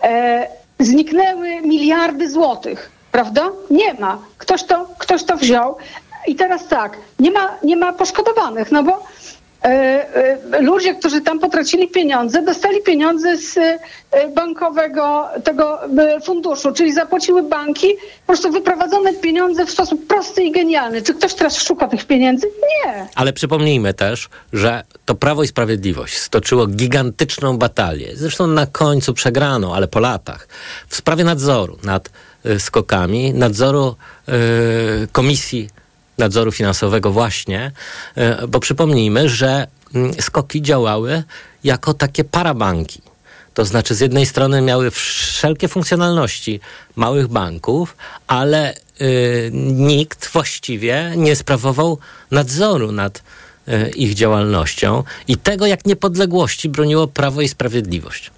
E, 0.02 0.48
zniknęły 0.78 1.60
miliardy 1.60 2.30
złotych, 2.30 2.90
prawda? 3.12 3.50
Nie 3.70 3.94
ma. 3.94 4.18
Ktoś 4.38 4.64
to, 4.64 4.88
ktoś 4.98 5.24
to 5.24 5.36
wziął. 5.36 5.76
I 6.26 6.34
teraz 6.34 6.68
tak, 6.68 6.96
nie 7.18 7.30
ma, 7.30 7.58
nie 7.62 7.76
ma 7.76 7.92
poszkodowanych, 7.92 8.72
no 8.72 8.82
bo 8.82 9.02
E, 9.64 9.68
e, 10.52 10.62
ludzie, 10.62 10.94
którzy 10.94 11.20
tam 11.20 11.40
potracili 11.40 11.88
pieniądze, 11.88 12.42
dostali 12.42 12.82
pieniądze 12.82 13.36
z 13.36 13.56
e, 13.56 13.78
bankowego 14.28 15.28
tego 15.44 15.78
funduszu, 16.24 16.72
czyli 16.72 16.92
zapłaciły 16.92 17.42
banki, 17.42 17.88
po 18.20 18.26
prostu 18.26 18.50
wyprowadzone 18.50 19.14
pieniądze 19.14 19.66
w 19.66 19.70
sposób 19.70 20.06
prosty 20.06 20.42
i 20.42 20.52
genialny. 20.52 21.02
Czy 21.02 21.14
ktoś 21.14 21.34
teraz 21.34 21.62
szuka 21.62 21.88
tych 21.88 22.04
pieniędzy? 22.04 22.46
Nie. 22.46 23.08
Ale 23.14 23.32
przypomnijmy 23.32 23.94
też, 23.94 24.28
że 24.52 24.82
to 25.04 25.14
Prawo 25.14 25.42
i 25.42 25.46
Sprawiedliwość 25.48 26.18
stoczyło 26.18 26.66
gigantyczną 26.66 27.58
batalię. 27.58 28.10
Zresztą 28.14 28.46
na 28.46 28.66
końcu 28.66 29.14
przegrano, 29.14 29.76
ale 29.76 29.88
po 29.88 30.00
latach. 30.00 30.48
W 30.88 30.96
sprawie 30.96 31.24
nadzoru 31.24 31.78
nad 31.82 32.10
skokami, 32.58 33.34
nadzoru 33.34 33.96
yy, 34.28 34.34
komisji 35.12 35.68
nadzoru 36.18 36.52
finansowego 36.52 37.10
właśnie, 37.10 37.72
e, 38.14 38.46
bo 38.46 38.60
przypomnijmy, 38.60 39.28
że 39.28 39.66
mm, 39.94 40.14
skoki 40.20 40.62
działały 40.62 41.22
jako 41.64 41.94
takie 41.94 42.24
parabanki. 42.24 43.02
To 43.54 43.64
znaczy, 43.64 43.94
z 43.94 44.00
jednej 44.00 44.26
strony 44.26 44.60
miały 44.60 44.90
wszelkie 44.90 45.68
funkcjonalności 45.68 46.60
małych 46.96 47.28
banków, 47.28 47.96
ale 48.26 48.74
y, 49.00 49.50
nikt 49.72 50.28
właściwie 50.28 51.12
nie 51.16 51.36
sprawował 51.36 51.98
nadzoru 52.30 52.92
nad 52.92 53.22
y, 53.68 53.90
ich 53.90 54.14
działalnością 54.14 55.02
i 55.28 55.36
tego, 55.36 55.66
jak 55.66 55.86
niepodległości 55.86 56.68
broniło 56.68 57.06
Prawo 57.06 57.40
i 57.40 57.48
Sprawiedliwość. 57.48 58.30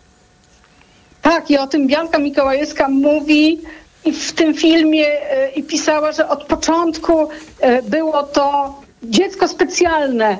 Tak, 1.23 1.50
i 1.50 1.59
o 1.59 1.66
tym 1.66 1.87
Bianka 1.87 2.18
Mikołajewska 2.18 2.88
mówi 2.88 3.61
i 4.06 4.12
w 4.12 4.32
tym 4.32 4.54
filmie 4.54 5.06
e, 5.06 5.50
i 5.50 5.62
pisała, 5.62 6.12
że 6.12 6.28
od 6.28 6.44
początku 6.44 7.28
e, 7.60 7.82
było 7.82 8.22
to 8.22 8.75
dziecko 9.02 9.48
specjalne. 9.48 10.38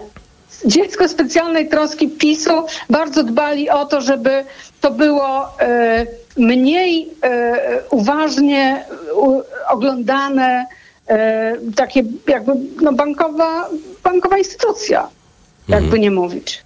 Dziecko 0.65 1.09
specjalnej 1.09 1.69
troski 1.69 2.09
PiSu 2.09 2.67
bardzo 2.91 3.23
dbali 3.23 3.71
o 3.71 3.87
to, 3.87 4.01
żeby 4.01 4.45
to 4.81 4.91
było 4.91 5.61
e, 5.61 6.07
mniej 6.37 7.09
uważnie 7.91 8.85
oglądane, 9.69 10.67
takie 11.77 12.03
jakby 12.29 12.53
no 12.83 12.93
bankowa, 12.93 13.69
bankowa 14.05 14.39
instytucja, 14.39 15.09
jakby 15.69 15.85
mhm. 15.87 16.03
nie 16.03 16.11
mówić. 16.11 16.63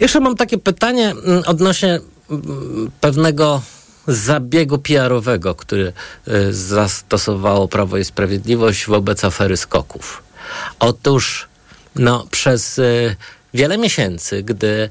Jeszcze 0.00 0.20
mam 0.20 0.36
takie 0.36 0.58
pytanie 0.58 1.10
mm, 1.10 1.42
odnośnie 1.46 2.00
mm, 2.30 2.90
pewnego 3.00 3.62
zabiegu 4.06 4.78
PR-owego, 4.78 5.54
który 5.54 5.92
e, 6.26 6.52
zastosowało 6.52 7.68
Prawo 7.68 7.98
i 7.98 8.04
Sprawiedliwość 8.04 8.86
wobec 8.86 9.24
afery 9.24 9.56
skoków. 9.56 10.22
Otóż 10.78 11.48
no, 11.96 12.26
przez 12.30 12.78
e, 12.78 12.82
wiele 13.54 13.78
miesięcy, 13.78 14.42
gdy 14.42 14.90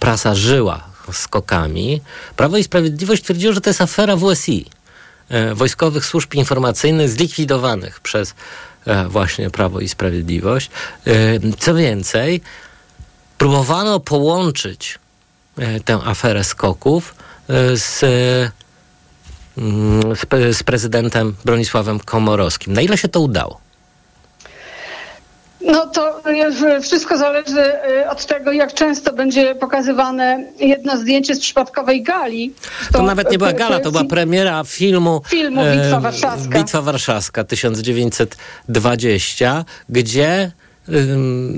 prasa 0.00 0.34
żyła 0.34 0.84
skokami, 1.12 2.00
Prawo 2.36 2.56
i 2.56 2.64
Sprawiedliwość 2.64 3.22
twierdziło, 3.22 3.52
że 3.52 3.60
to 3.60 3.70
jest 3.70 3.80
afera 3.80 4.16
WSI, 4.16 4.66
Wojskowych 5.54 6.06
Służb 6.06 6.34
Informacyjnych 6.34 7.08
zlikwidowanych 7.08 8.00
przez 8.00 8.34
właśnie 9.08 9.50
Prawo 9.50 9.80
i 9.80 9.88
Sprawiedliwość. 9.88 10.70
Co 11.58 11.74
więcej, 11.74 12.40
próbowano 13.38 14.00
połączyć 14.00 14.98
tę 15.84 15.94
aferę 16.04 16.44
skoków 16.44 17.14
z, 17.74 18.02
mm, 19.58 20.02
z, 20.52 20.62
prezydentem 20.62 21.34
Bronisławem 21.44 22.00
Komorowskim. 22.00 22.72
Na 22.72 22.80
ile 22.80 22.98
się 22.98 23.08
to 23.08 23.20
udało? 23.20 23.60
No 25.60 25.86
to 25.86 26.22
wszystko 26.82 27.18
zależy 27.18 27.60
y, 27.60 28.08
od 28.10 28.26
tego, 28.26 28.52
jak 28.52 28.74
często 28.74 29.12
będzie 29.12 29.54
pokazywane 29.54 30.44
jedno 30.60 30.96
zdjęcie 30.96 31.34
z 31.34 31.40
przypadkowej 31.40 32.02
gali. 32.02 32.54
To, 32.92 32.98
to 32.98 33.04
nawet 33.04 33.30
nie 33.30 33.38
była 33.38 33.52
gala, 33.52 33.80
to 33.80 33.90
była 33.90 34.04
premiera 34.04 34.64
filmu, 34.64 35.22
filmu 35.28 35.62
Bitwa 35.72 36.00
Warszawska. 36.00 36.58
Bitwa 36.58 36.82
Warszawska 36.82 37.44
1920, 37.44 39.64
gdzie 39.88 40.52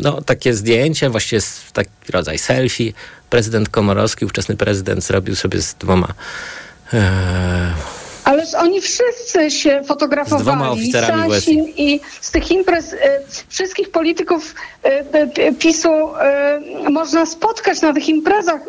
no, 0.03 0.23
takie 0.23 0.55
zdjęcie, 0.55 1.11
właściwie 1.11 1.43
taki 1.73 1.91
rodzaj 2.13 2.39
selfie, 2.39 2.93
prezydent 3.31 3.69
Komorowski, 3.69 4.25
ówczesny 4.25 4.57
prezydent, 4.57 5.05
zrobił 5.05 5.37
sobie 5.37 5.63
z 5.63 5.75
dwoma. 5.75 6.15
Ależ 8.27 8.55
oni 8.55 8.81
wszyscy 8.81 9.51
się 9.51 9.83
fotografowali. 9.85 10.43
Z 10.43 10.47
dwoma 10.47 10.71
oficerami 10.71 11.35
Sasin 11.35 11.65
I 11.77 12.01
z 12.21 12.31
tych 12.31 12.51
imprez 12.51 12.93
e, 12.93 12.97
wszystkich 13.49 13.91
polityków 13.91 14.55
e, 14.83 15.53
PiSu 15.53 15.89
można 16.91 17.27
spotkać 17.27 17.83
na 17.83 17.93
tych 17.93 18.09
imprezach 18.09 18.61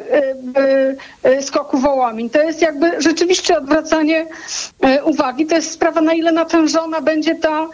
skoku 1.42 1.78
Wołomin. 1.78 2.30
To 2.30 2.42
jest 2.42 2.62
jakby 2.62 3.02
rzeczywiście 3.02 3.58
odwracanie 3.58 4.26
uwagi. 5.04 5.46
To 5.46 5.56
jest 5.56 5.72
sprawa, 5.72 6.02
na 6.02 6.14
ile 6.14 6.32
natężona 6.32 7.02
będzie 7.02 7.36
ta 7.36 7.68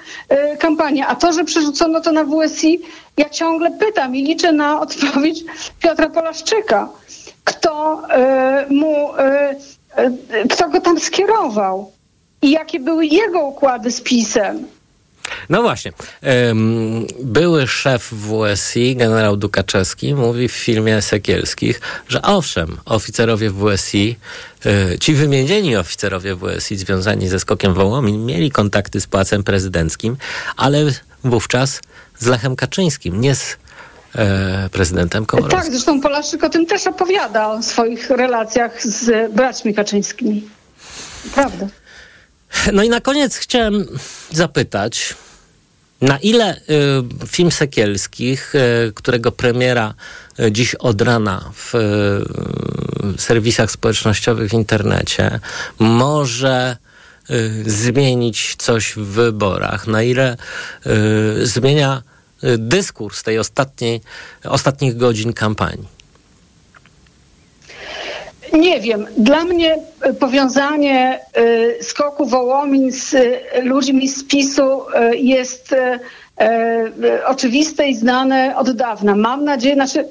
kampania. 0.60 1.08
A 1.08 1.16
to, 1.16 1.34
że 1.34 1.44
przerzucono 1.44 2.02
to 2.02 2.12
na 2.12 2.24
WSI, 2.26 2.82
ja 3.18 3.30
ciągle 3.30 3.72
pytam 3.72 4.16
i 4.16 4.24
liczę 4.24 4.52
na 4.52 4.82
odpowiedź 4.82 5.44
Piotra 5.80 6.10
Polaszczyka. 6.10 6.90
Kto 7.44 8.02
mu 8.70 9.10
kto 10.50 10.70
go 10.70 10.82
tam 10.82 11.00
skierował 11.00 11.92
i 12.42 12.52
jakie 12.52 12.80
były 12.80 13.06
jego 13.06 13.40
układy 13.40 13.92
z 13.92 14.02
PiSem. 14.02 14.66
No 15.50 15.62
właśnie. 15.62 15.92
Były 17.20 17.68
szef 17.68 18.14
WSI, 18.14 18.96
generał 18.96 19.38
Dukaczewski, 19.38 20.16
mówi 20.16 20.48
w 20.48 20.52
filmie 20.52 21.02
Sekielskich, 21.02 21.82
że 22.08 22.22
owszem, 22.22 22.78
oficerowie 22.86 23.52
WSI, 23.52 24.16
e, 24.66 25.00
ci 25.00 25.14
wymienieni 25.14 25.76
oficerowie 25.76 26.36
WSI 26.36 26.78
związani 26.78 27.28
ze 27.28 27.40
skokiem 27.40 27.74
Wołomin 27.74 28.26
mieli 28.26 28.52
kontakty 28.52 29.02
z 29.02 29.08
Pałacem 29.08 29.44
Prezydenckim, 29.44 30.18
ale 30.58 30.86
wówczas 31.24 31.82
z 32.20 32.28
Lechem 32.28 32.56
Kaczyńskim, 32.56 33.22
nie 33.22 33.36
z 33.36 33.54
e, 33.54 33.58
prezydentem 34.72 35.26
Komorowskim. 35.26 35.62
Tak, 35.62 35.72
zresztą 35.72 36.02
Polaszczyk 36.02 36.44
o 36.44 36.50
tym 36.50 36.66
też 36.66 36.88
opowiada, 36.88 37.48
o 37.48 37.64
swoich 37.64 38.10
relacjach 38.10 38.84
z 38.84 39.34
braćmi 39.34 39.74
Kaczyńskimi. 39.74 40.44
Prawda. 41.34 41.68
No 42.74 42.84
i 42.84 42.90
na 42.90 43.02
koniec 43.02 43.36
chciałem 43.36 43.86
zapytać, 44.32 45.16
na 46.04 46.18
ile 46.18 46.56
y, 46.56 47.28
film 47.28 47.52
Sekielskich, 47.52 48.56
y, 48.56 48.92
którego 48.96 49.32
premiera 49.32 49.94
y, 50.40 50.52
dziś 50.52 50.76
od 50.76 51.02
rana 51.02 51.52
w 51.56 51.74
serwisach 53.18 53.72
społecznościowych 53.72 54.50
w 54.50 54.54
internecie, 54.54 55.40
może 55.80 56.78
zmienić 57.66 58.56
coś 58.56 58.94
w 58.94 59.00
wyborach? 59.00 59.88
Na 59.88 60.04
ile 60.04 60.38
zmienia 61.44 62.02
dyskurs 62.58 63.24
tej 63.24 63.40
ostatniej, 63.40 64.02
ostatnich 64.44 64.98
godzin 64.98 65.34
kampanii? 65.34 65.88
Nie 68.54 68.82
wiem. 68.82 69.06
Dla 69.18 69.44
mnie 69.44 69.78
y, 70.08 70.14
powiązanie 70.14 71.20
y, 71.38 71.84
skoku 71.84 72.26
Wołomin 72.26 72.92
z 72.92 73.14
y, 73.14 73.42
ludźmi 73.64 74.08
z 74.08 74.24
PiSu 74.24 74.82
jest 75.14 75.76
oczywiste 77.26 77.88
i 77.88 77.96
znane 77.96 78.58
od 78.58 78.72
dawna. 78.72 79.16
Mam 79.16 79.44
nadzieję, 79.44 79.76
znaczy, 79.76 80.08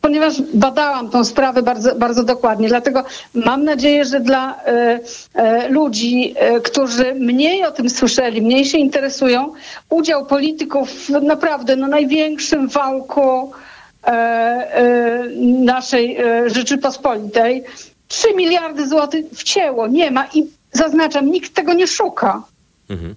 ponieważ 0.00 0.42
badałam 0.54 1.10
tą 1.10 1.24
sprawę 1.24 1.62
bardzo, 1.62 1.94
bardzo 1.94 2.24
dokładnie, 2.24 2.68
dlatego 2.68 3.04
mam 3.34 3.64
nadzieję, 3.64 4.04
że 4.04 4.20
dla 4.20 4.54
y, 4.54 5.40
y, 5.66 5.68
ludzi, 5.68 6.34
y, 6.56 6.60
którzy 6.60 7.14
mniej 7.14 7.64
o 7.64 7.70
tym 7.70 7.90
słyszeli, 7.90 8.42
mniej 8.42 8.64
się 8.64 8.78
interesują, 8.78 9.52
udział 9.90 10.26
polityków 10.26 10.90
w 10.90 11.10
naprawdę 11.10 11.76
no, 11.76 11.86
największym 11.86 12.68
wałku 12.68 13.52
e, 14.04 14.10
e, 14.10 15.24
naszej 15.64 16.16
e, 16.16 16.50
Rzeczypospolitej. 16.50 17.64
3 18.08 18.34
miliardy 18.34 18.88
złotych 18.88 19.26
wcięło, 19.34 19.86
nie 19.86 20.10
ma 20.10 20.26
i 20.34 20.46
zaznaczam, 20.72 21.30
nikt 21.30 21.54
tego 21.54 21.72
nie 21.72 21.86
szuka. 21.86 22.42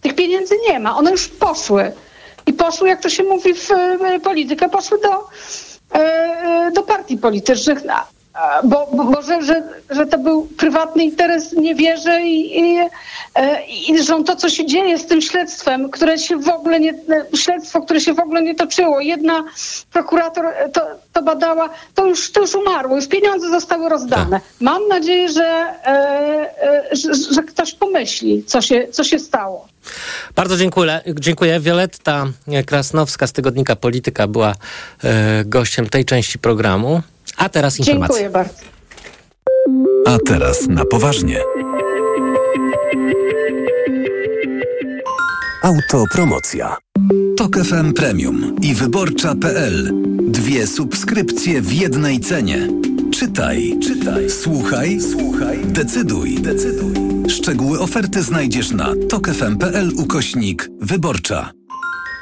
Tych 0.02 0.16
pieniędzy 0.16 0.56
nie 0.70 0.80
ma, 0.80 0.98
one 0.98 1.12
już 1.12 1.28
poszły. 1.28 1.92
I 2.46 2.54
poszły, 2.54 2.88
jak 2.88 3.02
to 3.02 3.10
się 3.10 3.24
mówi 3.24 3.54
w 3.54 3.72
e, 3.72 4.20
politykę, 4.20 4.70
poszły 4.70 5.00
do, 5.02 5.10
e, 5.10 5.18
e, 5.18 5.73
do 6.76 6.84
partii 6.84 7.18
politycznych. 7.18 7.80
Bo, 8.64 8.88
bo, 8.94 9.04
bo 9.04 9.22
że, 9.22 9.64
że, 9.90 10.06
to 10.06 10.18
był 10.18 10.46
prywatny 10.46 11.04
interes, 11.04 11.54
nie 11.54 11.76
wierzę 11.76 12.22
i, 12.22 12.60
i, 12.60 12.78
e, 13.36 13.66
i 13.68 14.04
że 14.04 14.24
to, 14.24 14.36
co 14.36 14.50
się 14.50 14.66
dzieje 14.66 14.98
z 14.98 15.06
tym 15.06 15.22
śledztwem, 15.22 15.90
które 15.90 16.18
się 16.18 16.38
w 16.38 16.50
ogóle 16.50 16.80
nie, 16.80 16.94
śledztwo, 17.36 17.82
które 17.82 18.02
się 18.02 18.14
w 18.14 18.20
ogóle 18.20 18.42
nie 18.42 18.56
toczyło. 18.56 19.00
Jedna 19.00 19.44
prokurator 19.92 20.46
e, 20.46 20.70
to, 20.70 20.82
to 21.14 21.22
badała, 21.22 21.70
to 21.96 22.06
już, 22.06 22.32
to 22.32 22.42
już 22.42 22.56
umarło, 22.56 22.96
już 22.96 23.08
pieniądze 23.08 23.50
zostały 23.50 23.90
rozdane. 23.90 24.40
Mam 24.62 24.88
nadzieję, 24.88 25.30
że, 25.30 25.46
e, 25.46 26.92
e, 26.92 26.96
że, 26.96 27.34
że 27.34 27.44
ktoś 27.44 27.74
pomyśli, 27.74 28.44
co 28.44 28.62
się, 28.62 28.88
co 28.92 29.04
się 29.04 29.20
stało. 29.20 29.68
Bardzo 30.36 30.58
dziękuję. 30.58 31.02
dziękuję. 31.20 31.60
Violetta 31.60 32.26
Krasnowska 32.66 33.28
z 33.28 33.34
tygodnika 33.34 33.76
Polityka 33.76 34.28
była 34.28 34.56
e, 35.04 35.46
gościem 35.46 35.90
tej 35.90 36.06
części 36.06 36.40
programu. 36.40 37.02
A 37.38 37.50
teraz 37.50 37.80
informacje. 37.80 38.16
Dziękuję 38.16 38.30
bardzo. 38.30 38.54
A 40.06 40.18
teraz 40.26 40.68
na 40.68 40.86
poważnie. 40.86 41.40
Autopromocja. 45.64 46.78
Tok 47.38 47.58
FM 47.58 47.94
Premium 47.94 48.56
i 48.62 48.76
Wyborcza.pl. 48.76 49.92
Dwie 50.22 50.68
subskrypcje 50.68 51.62
w 51.62 51.74
jednej 51.74 52.20
cenie. 52.20 52.68
Czytaj, 53.14 53.80
czytaj, 53.84 54.30
słuchaj, 54.30 55.00
słuchaj, 55.02 55.60
decyduj, 55.66 56.36
decyduj. 56.42 56.94
Szczegóły 57.30 57.80
oferty 57.80 58.22
znajdziesz 58.24 58.72
na 58.72 58.94
tokefm.pl 59.10 59.92
ukośnik 59.98 60.70
wyborcza. 60.82 61.52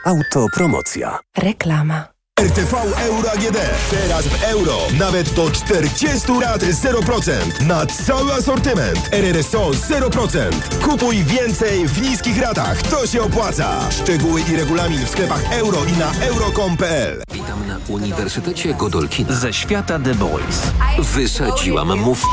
Autopromocja. 0.05 1.19
Reklama. 1.37 2.10
RTV 2.39 2.75
Euro 2.97 3.31
AGD. 3.31 3.57
Teraz 3.91 4.27
w 4.27 4.43
euro. 4.43 4.77
Nawet 4.99 5.33
do 5.33 5.51
40 5.51 6.31
lat 6.39 6.61
0%. 6.63 7.31
Na 7.67 7.85
cały 7.85 8.33
asortyment. 8.33 9.09
RRSO 9.11 9.69
0%. 9.69 10.39
Kupuj 10.83 11.23
więcej 11.23 11.87
w 11.87 12.01
niskich 12.01 12.37
ratach. 12.41 12.81
To 12.81 13.07
się 13.07 13.21
opłaca. 13.21 13.91
Szczegóły 13.91 14.41
i 14.51 14.55
regulamin 14.55 15.05
w 15.05 15.09
sklepach 15.09 15.53
euro 15.53 15.77
i 15.85 15.97
na 15.99 16.11
euro.com.pl 16.25 17.23
Witam 17.33 17.67
na 17.67 17.77
Uniwersytecie 17.87 18.73
Godolkina. 18.73 19.33
Ze 19.33 19.53
świata 19.53 19.99
The 19.99 20.15
Boys. 20.15 20.61
Wysadziłam 20.99 21.99
mów. 21.99 22.25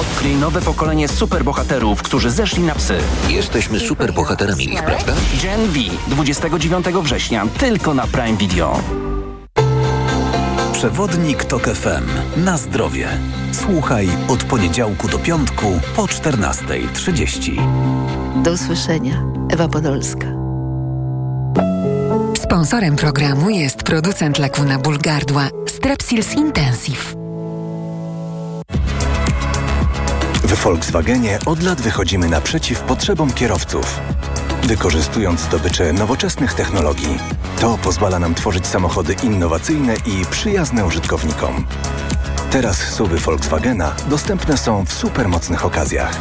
Odkryj 0.00 0.34
nowe 0.36 0.60
pokolenie 0.62 1.08
superbohaterów, 1.08 2.02
którzy 2.02 2.30
zeszli 2.30 2.62
na 2.62 2.74
psy. 2.74 2.98
Jesteśmy 3.28 3.80
superbohaterami 3.80 4.64
ich, 4.64 4.84
prawda? 4.84 5.12
Gen 5.42 5.68
V 5.68 5.78
29 6.06 6.86
września 6.86 7.46
tylko 7.58 7.94
na 7.94 8.06
Prime 8.06 8.36
Video. 8.36 8.80
Przewodnik 10.82 11.44
Tok 11.44 11.62
FM. 11.62 12.04
Na 12.44 12.58
zdrowie. 12.58 13.08
Słuchaj 13.52 14.08
od 14.28 14.44
poniedziałku 14.44 15.08
do 15.08 15.18
piątku 15.18 15.80
po 15.96 16.02
14.30. 16.02 18.42
Do 18.42 18.52
usłyszenia. 18.52 19.22
Ewa 19.50 19.68
Podolska. 19.68 20.26
Sponsorem 22.36 22.96
programu 22.96 23.50
jest 23.50 23.82
producent 23.82 24.38
leku 24.38 24.64
na 24.64 24.78
ból 24.78 24.98
gardła 24.98 25.48
Strepsils 25.66 26.34
Intensive. 26.34 27.14
W 30.44 30.64
Volkswagenie 30.64 31.38
od 31.46 31.62
lat 31.62 31.80
wychodzimy 31.80 32.28
naprzeciw 32.28 32.80
potrzebom 32.80 33.32
kierowców. 33.32 34.00
Wykorzystując 34.62 35.40
zdobycze 35.40 35.92
nowoczesnych 35.92 36.54
technologii, 36.54 37.18
to 37.60 37.78
pozwala 37.78 38.18
nam 38.18 38.34
tworzyć 38.34 38.66
samochody 38.66 39.16
innowacyjne 39.22 39.94
i 39.94 40.26
przyjazne 40.30 40.84
użytkownikom. 40.84 41.66
Teraz 42.50 42.76
suwy 42.76 43.18
Volkswagena 43.18 43.94
dostępne 44.08 44.56
są 44.56 44.84
w 44.84 44.92
supermocnych 44.92 45.64
okazjach. 45.64 46.18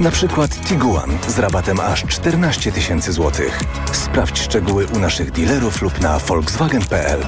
Na 0.00 0.10
przykład 0.10 0.50
Tiguan 0.68 1.18
z 1.28 1.38
rabatem 1.38 1.80
aż 1.80 2.04
14 2.04 2.72
tysięcy 2.72 3.12
złotych. 3.12 3.60
Sprawdź 3.92 4.40
szczegóły 4.40 4.86
u 4.86 4.98
naszych 4.98 5.30
dealerów 5.30 5.82
lub 5.82 6.00
na 6.00 6.18
volkswagen.pl. 6.18 7.26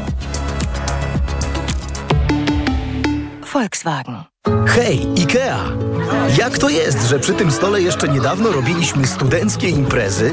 Volkswagen. 3.52 4.29
Hej, 4.66 5.06
IKEA! 5.18 5.58
Jak 6.38 6.58
to 6.58 6.68
jest, 6.68 7.08
że 7.08 7.18
przy 7.18 7.32
tym 7.32 7.50
stole 7.50 7.82
jeszcze 7.82 8.08
niedawno 8.08 8.52
robiliśmy 8.52 9.06
studenckie 9.06 9.68
imprezy, 9.68 10.32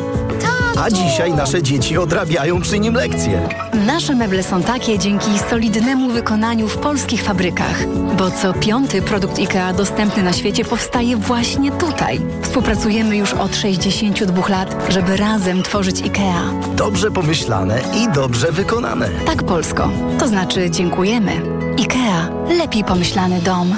a 0.80 0.90
dzisiaj 0.90 1.34
nasze 1.34 1.64
dzieci 1.64 1.98
odrabiają 1.98 2.62
przy 2.62 2.80
nim 2.80 2.94
lekcje? 2.94 3.50
Nasze 3.86 4.16
meble 4.16 4.44
są 4.44 4.64
takie 4.64 5.00
dzięki 5.00 5.40
solidnemu 5.50 6.10
wykonaniu 6.10 6.68
w 6.68 6.78
polskich 6.78 7.24
fabrykach, 7.24 7.88
bo 8.18 8.32
co 8.32 8.54
piąty 8.54 9.02
produkt 9.02 9.40
IKEA 9.40 9.74
dostępny 9.78 10.24
na 10.24 10.34
świecie 10.34 10.66
powstaje 10.66 11.18
właśnie 11.18 11.72
tutaj. 11.72 12.22
Współpracujemy 12.42 13.18
już 13.18 13.34
od 13.34 13.56
62 13.56 14.48
lat, 14.48 14.76
żeby 14.90 15.18
razem 15.18 15.64
tworzyć 15.64 16.02
IKEA. 16.02 16.76
Dobrze 16.76 17.12
pomyślane 17.12 17.82
i 17.96 18.14
dobrze 18.16 18.52
wykonane. 18.52 19.10
Tak, 19.26 19.44
Polsko. 19.44 19.90
To 20.20 20.28
znaczy 20.28 20.70
dziękujemy. 20.70 21.32
IKEA. 21.80 22.30
Lepiej 22.58 22.84
pomyślany 22.84 23.42
dom. 23.42 23.76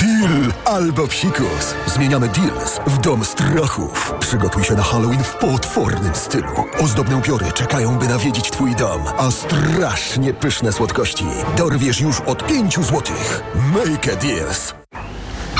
Deal 0.00 0.52
albo 0.64 1.06
psikus. 1.08 1.74
Zmieniamy 1.86 2.28
deals 2.28 2.80
w 2.86 2.98
dom 2.98 3.24
strachów. 3.24 4.14
Przygotuj 4.20 4.64
się 4.64 4.74
na 4.74 4.82
Halloween 4.82 5.22
w 5.24 5.34
potwornym 5.34 6.14
stylu. 6.14 6.64
Ozdobne 6.78 7.16
upiory 7.16 7.52
czekają, 7.52 7.98
by 7.98 8.08
nawiedzić 8.08 8.50
twój 8.50 8.76
dom, 8.76 9.02
a 9.18 9.30
strasznie 9.30 10.34
pyszne 10.34 10.72
słodkości 10.72 11.24
dorwiesz 11.56 12.00
już 12.00 12.20
od 12.20 12.46
5 12.46 12.78
złotych. 12.80 13.42
Make 13.74 14.08
a 14.12 14.16
deals. 14.16 14.79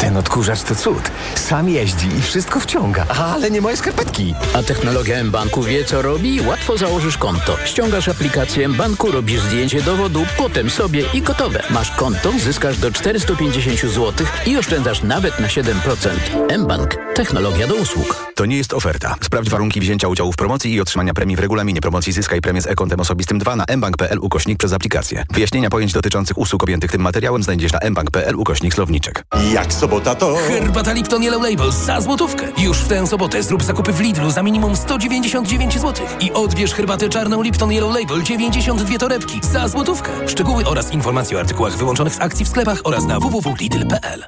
Ten 0.01 0.17
odkurzacz 0.17 0.63
to 0.63 0.75
cud. 0.75 1.11
Sam 1.35 1.69
jeździ 1.69 2.09
i 2.19 2.23
wszystko 2.23 2.61
wciąga, 2.61 3.07
ale 3.07 3.51
nie 3.51 3.61
moje 3.61 3.77
skarpetki. 3.77 4.35
A 4.55 4.63
technologia 4.63 5.25
mBanku 5.25 5.63
wie 5.63 5.85
co 5.85 6.03
robi? 6.03 6.41
Łatwo 6.41 6.79
założysz 6.79 7.19
konto. 7.19 7.57
Ściągasz 7.65 8.09
aplikację 8.09 8.69
mBanku, 8.69 9.11
robisz 9.11 9.41
zdjęcie 9.41 9.83
dowodu, 9.83 10.27
potem 10.37 10.71
sobie 10.71 11.05
i 11.15 11.23
gotowe. 11.23 11.63
Masz 11.71 11.91
konto, 11.91 12.33
zyskasz 12.39 12.79
do 12.79 12.93
450 12.93 13.81
zł 13.81 14.27
i 14.47 14.57
oszczędzasz 14.57 15.03
nawet 15.03 15.41
na 15.41 15.49
7%. 15.49 16.59
mBank. 16.59 17.10
Technologia 17.21 17.67
do 17.67 17.75
usług. 17.75 18.33
To 18.35 18.47
nie 18.47 18.57
jest 18.57 18.75
oferta. 18.75 19.15
Sprawdź 19.21 19.51
warunki 19.51 19.81
wzięcia 19.81 20.09
udziału 20.09 20.33
w 20.33 20.37
promocji 20.37 20.75
i 20.75 20.81
otrzymania 20.81 21.15
premii 21.15 21.37
w 21.37 21.39
regulaminie 21.39 21.81
promocji 21.81 22.13
Zyskaj 22.13 22.41
premię 22.41 22.63
z 22.63 22.67
e-kontem 22.67 23.01
osobistym 23.01 23.39
2 23.39 23.57
na 23.57 23.65
mbank.pl 23.77 24.19
ukośnik 24.19 24.59
przez 24.59 24.73
aplikację. 24.73 25.25
Wyjaśnienia 25.31 25.71
pojęć 25.71 25.93
dotyczących 25.93 26.39
usług 26.39 26.63
objętych 26.63 26.91
tym 26.93 27.01
materiałem 27.01 27.43
znajdziesz 27.43 27.73
na 27.73 27.91
mbank.pl 27.91 28.37
ukośnik 28.37 28.75
słowniczek. 28.75 29.25
Jak 29.53 29.73
sobota 29.73 30.15
to... 30.15 30.37
Herbata 30.49 30.93
Lipton 30.93 31.23
Yellow 31.23 31.43
Label 31.43 31.73
za 31.73 32.01
złotówkę. 32.01 32.49
Już 32.59 32.79
w 32.79 32.89
tę 32.89 33.07
sobotę 33.07 33.43
zrób 33.43 33.63
zakupy 33.63 33.93
w 33.93 34.01
Lidlu 34.01 34.31
za 34.31 34.43
minimum 34.43 34.77
199 34.77 35.75
zł. 35.75 36.07
I 36.21 36.33
odbierz 36.33 36.75
herbatę 36.75 37.09
czarną 37.09 37.43
Lipton 37.43 37.73
Yellow 37.73 37.95
Label 37.95 38.23
92 38.23 38.99
torebki 38.99 39.41
za 39.53 39.69
złotówkę. 39.69 40.29
Szczegóły 40.29 40.65
oraz 40.65 40.93
informacje 40.93 41.37
o 41.37 41.41
artykułach 41.41 41.77
wyłączonych 41.77 42.15
z 42.15 42.21
akcji 42.21 42.45
w 42.45 42.49
sklepach 42.49 42.81
oraz 42.85 43.05
na 43.05 43.21
www.lidl.pl. 43.21 44.25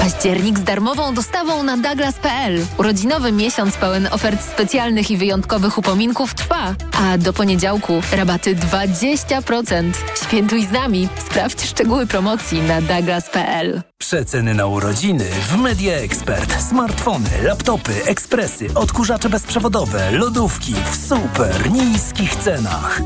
Październik 0.00 0.58
z 0.58 0.62
darmową 0.62 1.14
dostawą 1.14 1.62
na 1.62 1.76
Douglas.pl. 1.76 2.66
Urodzinowy 2.78 3.32
miesiąc 3.32 3.76
pełen 3.76 4.08
ofert 4.10 4.44
specjalnych 4.44 5.10
i 5.10 5.16
wyjątkowych 5.16 5.78
upominków 5.78 6.34
trwa. 6.34 6.74
A 6.92 7.18
do 7.18 7.32
poniedziałku 7.32 8.02
rabaty 8.12 8.56
20%. 8.56 9.92
Świętuj 10.26 10.66
z 10.66 10.70
nami. 10.70 11.08
Sprawdź 11.26 11.64
szczegóły 11.66 12.06
promocji 12.06 12.62
na 12.62 12.80
Douglas.pl. 12.82 13.82
Przeceny 13.98 14.54
na 14.54 14.66
urodziny 14.66 15.24
w 15.48 15.56
Media 15.56 15.94
Expert. 15.96 16.62
Smartfony, 16.68 17.30
laptopy, 17.42 17.92
ekspresy, 18.04 18.68
odkurzacze 18.74 19.28
bezprzewodowe, 19.28 20.10
lodówki 20.10 20.74
w 20.90 21.08
super 21.08 21.70
niskich 21.70 22.36
cenach. 22.36 23.00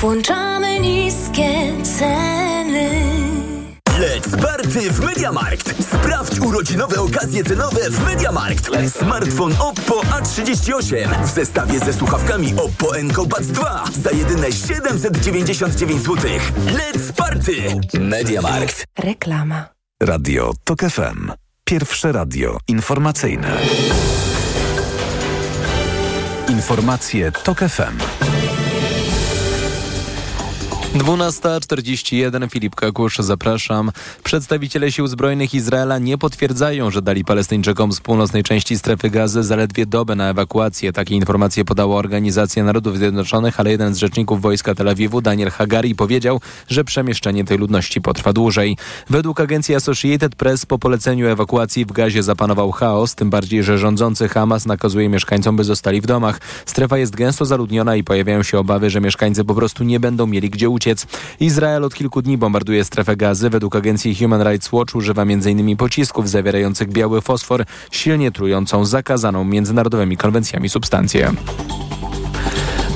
Włączamy 0.00 0.80
niskie 0.80 1.72
ceny. 1.98 3.21
Let's 4.02 4.36
party 4.42 4.90
w 4.90 5.00
Mediamarkt! 5.00 5.84
Sprawdź 5.84 6.40
urodzinowe 6.40 7.00
okazje 7.00 7.44
cenowe 7.44 7.90
w 7.90 8.04
Mediamarkt. 8.04 8.70
Smartfon 8.98 9.52
Oppo 9.58 10.00
A38 10.00 11.24
w 11.24 11.30
zestawie 11.30 11.78
ze 11.78 11.92
słuchawkami 11.92 12.54
Oppo 12.56 12.96
Enco 12.96 13.26
Buds 13.26 13.46
2 13.46 13.84
za 14.02 14.10
jedyne 14.10 14.52
799 14.52 16.02
zł. 16.02 16.16
Let's 16.66 17.12
party! 17.16 17.52
Mediamarkt. 18.00 18.84
Reklama. 18.98 19.68
Radio 20.02 20.52
TOK 20.64 20.80
FM. 20.80 21.32
Pierwsze 21.64 22.12
radio 22.12 22.58
informacyjne. 22.68 23.56
Informacje 26.48 27.32
TOK 27.32 27.58
FM. 27.58 28.31
12.41 30.92 32.50
Filip 32.50 32.74
Kakusz, 32.74 33.18
zapraszam. 33.18 33.90
Przedstawiciele 34.24 34.92
sił 34.92 35.06
zbrojnych 35.06 35.54
Izraela 35.54 35.98
nie 35.98 36.18
potwierdzają, 36.18 36.90
że 36.90 37.02
dali 37.02 37.24
Palestyńczykom 37.24 37.92
z 37.92 38.00
północnej 38.00 38.42
części 38.42 38.78
strefy 38.78 39.10
gazy 39.10 39.42
zaledwie 39.42 39.86
dobę 39.86 40.14
na 40.14 40.30
ewakuację. 40.30 40.92
Takie 40.92 41.14
informacje 41.14 41.64
podała 41.64 41.96
Organizacja 41.96 42.64
Narodów 42.64 42.98
Zjednoczonych, 42.98 43.60
ale 43.60 43.70
jeden 43.70 43.94
z 43.94 43.98
rzeczników 43.98 44.42
wojska 44.42 44.74
Tel 44.74 44.88
Awiwu, 44.88 45.20
Daniel 45.20 45.50
Hagari, 45.50 45.94
powiedział, 45.94 46.40
że 46.68 46.84
przemieszczenie 46.84 47.44
tej 47.44 47.58
ludności 47.58 48.00
potrwa 48.00 48.32
dłużej. 48.32 48.76
Według 49.10 49.40
agencji 49.40 49.74
Associated 49.74 50.36
Press 50.36 50.66
po 50.66 50.78
poleceniu 50.78 51.28
ewakuacji 51.28 51.84
w 51.84 51.92
gazie 51.92 52.22
zapanował 52.22 52.72
chaos, 52.72 53.14
tym 53.14 53.30
bardziej, 53.30 53.62
że 53.62 53.78
rządzący 53.78 54.28
Hamas 54.28 54.66
nakazuje 54.66 55.08
mieszkańcom, 55.08 55.56
by 55.56 55.64
zostali 55.64 56.00
w 56.00 56.06
domach. 56.06 56.40
Strefa 56.66 56.98
jest 56.98 57.16
gęsto 57.16 57.44
zaludniona 57.44 57.96
i 57.96 58.04
pojawiają 58.04 58.42
się 58.42 58.58
obawy, 58.58 58.90
że 58.90 59.00
mieszkańcy 59.00 59.44
po 59.44 59.54
prostu 59.54 59.84
nie 59.84 60.00
będą 60.00 60.26
mieli 60.26 60.50
gdzie 60.50 60.68
uciec 60.68 60.81
uciec. 60.82 61.06
Izrael 61.40 61.84
od 61.84 61.94
kilku 61.94 62.22
dni 62.22 62.38
bombarduje 62.38 62.84
strefę 62.84 63.16
gazy. 63.16 63.50
Według 63.50 63.76
agencji 63.76 64.14
Human 64.14 64.42
Rights 64.42 64.72
Watch 64.72 64.94
używa 64.94 65.22
m.in. 65.22 65.76
pocisków 65.76 66.30
zawierających 66.30 66.88
biały 66.88 67.20
fosfor, 67.20 67.64
silnie 67.90 68.32
trującą 68.32 68.84
zakazaną 68.84 69.44
międzynarodowymi 69.44 70.16
konwencjami 70.16 70.68
substancję. 70.68 71.32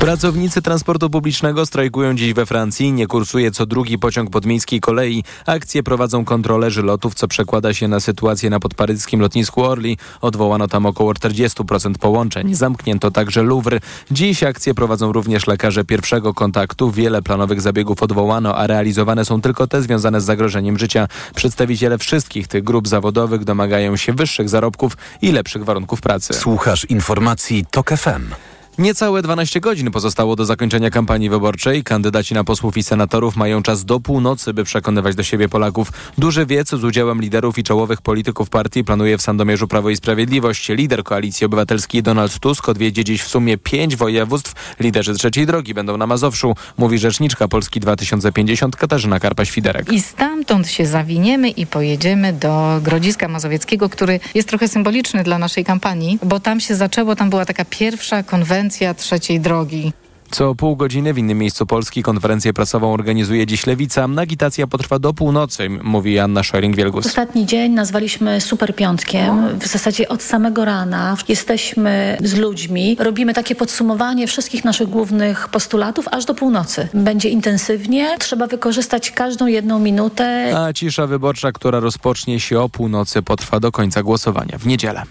Pracownicy 0.00 0.62
transportu 0.62 1.10
publicznego 1.10 1.66
strajkują 1.66 2.14
dziś 2.14 2.32
we 2.32 2.46
Francji. 2.46 2.92
Nie 2.92 3.06
kursuje 3.06 3.50
co 3.50 3.66
drugi 3.66 3.98
pociąg 3.98 4.30
podmiejskiej 4.30 4.80
kolei. 4.80 5.24
Akcje 5.46 5.82
prowadzą 5.82 6.24
kontrolerzy 6.24 6.82
lotów, 6.82 7.14
co 7.14 7.28
przekłada 7.28 7.74
się 7.74 7.88
na 7.88 8.00
sytuację 8.00 8.50
na 8.50 8.60
podparyskim 8.60 9.20
lotnisku 9.20 9.64
Orly. 9.64 9.96
Odwołano 10.20 10.68
tam 10.68 10.86
około 10.86 11.12
40% 11.12 11.98
połączeń. 11.98 12.54
Zamknięto 12.54 13.10
także 13.10 13.42
Louvre. 13.42 13.80
Dziś 14.10 14.42
akcje 14.42 14.74
prowadzą 14.74 15.12
również 15.12 15.46
lekarze 15.46 15.84
pierwszego 15.84 16.34
kontaktu. 16.34 16.90
Wiele 16.90 17.22
planowych 17.22 17.60
zabiegów 17.60 18.02
odwołano, 18.02 18.56
a 18.56 18.66
realizowane 18.66 19.24
są 19.24 19.40
tylko 19.40 19.66
te 19.66 19.82
związane 19.82 20.20
z 20.20 20.24
zagrożeniem 20.24 20.78
życia. 20.78 21.08
Przedstawiciele 21.34 21.98
wszystkich 21.98 22.48
tych 22.48 22.64
grup 22.64 22.88
zawodowych 22.88 23.44
domagają 23.44 23.96
się 23.96 24.12
wyższych 24.12 24.48
zarobków 24.48 24.96
i 25.22 25.32
lepszych 25.32 25.64
warunków 25.64 26.00
pracy. 26.00 26.34
Słuchasz 26.34 26.84
informacji 26.84 27.64
TOK 27.70 27.90
FM. 27.90 28.55
Niecałe 28.78 29.22
12 29.22 29.60
godzin 29.60 29.90
pozostało 29.90 30.36
do 30.36 30.44
zakończenia 30.44 30.90
kampanii 30.90 31.30
wyborczej. 31.30 31.84
Kandydaci 31.84 32.34
na 32.34 32.44
posłów 32.44 32.76
i 32.76 32.82
senatorów 32.82 33.36
mają 33.36 33.62
czas 33.62 33.84
do 33.84 34.00
północy, 34.00 34.54
by 34.54 34.64
przekonywać 34.64 35.14
do 35.14 35.22
siebie 35.22 35.48
Polaków. 35.48 35.92
Duży 36.18 36.46
wiec 36.46 36.70
z 36.70 36.84
udziałem 36.84 37.20
liderów 37.20 37.58
i 37.58 37.62
czołowych 37.62 38.02
polityków 38.02 38.50
partii 38.50 38.84
planuje 38.84 39.18
w 39.18 39.22
Sandomierzu 39.22 39.68
Prawo 39.68 39.90
i 39.90 39.96
Sprawiedliwość. 39.96 40.68
Lider 40.68 41.04
Koalicji 41.04 41.46
Obywatelskiej 41.46 42.02
Donald 42.02 42.38
Tusk 42.38 42.68
odwiedzie 42.68 43.04
dziś 43.04 43.22
w 43.22 43.28
sumie 43.28 43.58
pięć 43.58 43.96
województw. 43.96 44.76
Liderzy 44.80 45.14
trzeciej 45.14 45.46
drogi 45.46 45.74
będą 45.74 45.96
na 45.96 46.06
Mazowszu, 46.06 46.54
mówi 46.78 46.98
rzeczniczka 46.98 47.48
Polski 47.48 47.80
2050 47.80 48.76
Katarzyna 48.76 49.18
Karpa-Świderek. 49.18 49.92
I 49.92 50.00
stamtąd 50.00 50.68
się 50.68 50.86
zawiniemy 50.86 51.50
i 51.50 51.66
pojedziemy 51.66 52.32
do 52.32 52.80
Grodziska 52.82 53.28
Mazowieckiego, 53.28 53.88
który 53.88 54.20
jest 54.34 54.48
trochę 54.48 54.68
symboliczny 54.68 55.24
dla 55.24 55.38
naszej 55.38 55.64
kampanii, 55.64 56.18
bo 56.22 56.40
tam 56.40 56.60
się 56.60 56.74
zaczęło, 56.74 57.16
tam 57.16 57.30
była 57.30 57.44
taka 57.44 57.64
pierwsza 57.64 58.22
konwencja 58.22 58.65
trzeciej 58.94 59.40
drogi. 59.40 59.92
Co 60.30 60.54
pół 60.54 60.76
godziny 60.76 61.14
w 61.14 61.18
innym 61.18 61.38
miejscu 61.38 61.66
Polski 61.66 62.02
konferencję 62.02 62.52
prasową 62.52 62.92
organizuje 62.92 63.46
dziś 63.46 63.66
Lewica. 63.66 64.08
Agitacja 64.16 64.66
potrwa 64.66 64.98
do 64.98 65.14
północy, 65.14 65.68
mówi 65.68 66.18
Anna 66.18 66.40
Schering-Wielgus. 66.40 67.06
Ostatni 67.06 67.46
dzień 67.46 67.72
nazwaliśmy 67.72 68.40
super 68.40 68.74
piątkiem. 68.74 69.58
W 69.58 69.66
zasadzie 69.66 70.08
od 70.08 70.22
samego 70.22 70.64
rana 70.64 71.16
jesteśmy 71.28 72.18
z 72.24 72.34
ludźmi, 72.34 72.96
robimy 73.00 73.34
takie 73.34 73.54
podsumowanie 73.54 74.26
wszystkich 74.26 74.64
naszych 74.64 74.88
głównych 74.88 75.48
postulatów 75.48 76.08
aż 76.10 76.24
do 76.24 76.34
północy. 76.34 76.88
Będzie 76.94 77.28
intensywnie, 77.28 78.16
trzeba 78.18 78.46
wykorzystać 78.46 79.10
każdą 79.10 79.46
jedną 79.46 79.78
minutę. 79.78 80.52
A 80.56 80.72
cisza 80.72 81.06
wyborcza, 81.06 81.52
która 81.52 81.80
rozpocznie 81.80 82.40
się 82.40 82.60
o 82.60 82.68
północy, 82.68 83.22
potrwa 83.22 83.60
do 83.60 83.72
końca 83.72 84.02
głosowania 84.02 84.58
w 84.58 84.66
niedzielę. 84.66 85.02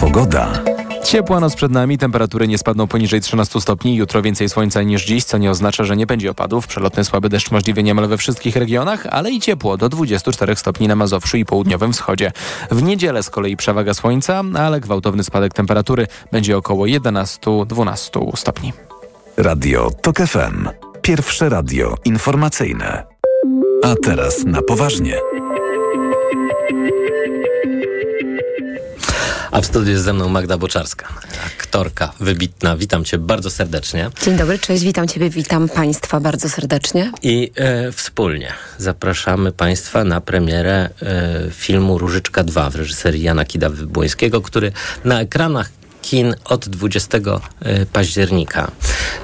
Pogoda. 0.00 0.62
Ciepła 1.04 1.40
noc 1.40 1.54
przed 1.54 1.72
nami, 1.72 1.98
temperatury 1.98 2.48
nie 2.48 2.58
spadną 2.58 2.86
poniżej 2.86 3.20
13 3.20 3.60
stopni. 3.60 3.96
Jutro 3.96 4.22
więcej 4.22 4.48
słońca 4.48 4.82
niż 4.82 5.04
dziś, 5.04 5.24
co 5.24 5.38
nie 5.38 5.50
oznacza, 5.50 5.84
że 5.84 5.96
nie 5.96 6.06
będzie 6.06 6.30
opadów. 6.30 6.66
Przelotny 6.66 7.04
słaby 7.04 7.28
deszcz 7.28 7.50
możliwy 7.50 7.82
niemal 7.82 8.08
we 8.08 8.16
wszystkich 8.16 8.56
regionach, 8.56 9.06
ale 9.10 9.30
i 9.30 9.40
ciepło 9.40 9.76
do 9.76 9.88
24 9.88 10.56
stopni 10.56 10.88
na 10.88 10.96
Mazowszu 10.96 11.36
i 11.36 11.44
południowym 11.44 11.92
wschodzie. 11.92 12.32
W 12.70 12.82
niedzielę 12.82 13.22
z 13.22 13.30
kolei 13.30 13.56
przewaga 13.56 13.94
słońca, 13.94 14.42
ale 14.58 14.80
gwałtowny 14.80 15.24
spadek 15.24 15.54
temperatury 15.54 16.06
będzie 16.32 16.56
około 16.56 16.86
11-12 16.86 18.36
stopni. 18.36 18.72
Radio 19.36 19.90
TOK 20.02 20.16
FM. 20.16 20.68
Pierwsze 21.02 21.48
radio 21.48 21.94
informacyjne. 22.04 23.04
A 23.84 23.94
teraz 24.02 24.44
na 24.44 24.62
poważnie. 24.62 25.14
A 29.50 29.60
w 29.60 29.66
studiu 29.66 29.90
jest 29.90 30.04
ze 30.04 30.12
mną 30.12 30.28
Magda 30.28 30.58
Boczarska, 30.58 31.08
aktorka 31.46 32.12
wybitna. 32.20 32.76
Witam 32.76 33.04
cię 33.04 33.18
bardzo 33.18 33.50
serdecznie. 33.50 34.10
Dzień 34.24 34.36
dobry, 34.36 34.58
cześć, 34.58 34.84
witam 34.84 35.08
ciebie, 35.08 35.30
witam 35.30 35.68
państwa 35.68 36.20
bardzo 36.20 36.48
serdecznie. 36.48 37.12
I 37.22 37.52
e, 37.56 37.92
wspólnie 37.92 38.52
zapraszamy 38.78 39.52
państwa 39.52 40.04
na 40.04 40.20
premierę 40.20 40.90
e, 41.02 41.50
filmu 41.50 41.98
Różyczka 41.98 42.44
2 42.44 42.70
w 42.70 42.76
reżyserii 42.76 43.22
Jana 43.22 43.44
Kida-Wybłońskiego, 43.44 44.42
który 44.42 44.72
na 45.04 45.20
ekranach 45.20 45.70
kin 46.02 46.34
od 46.44 46.68
20 46.68 47.18
e, 47.18 47.86
października. 47.86 48.70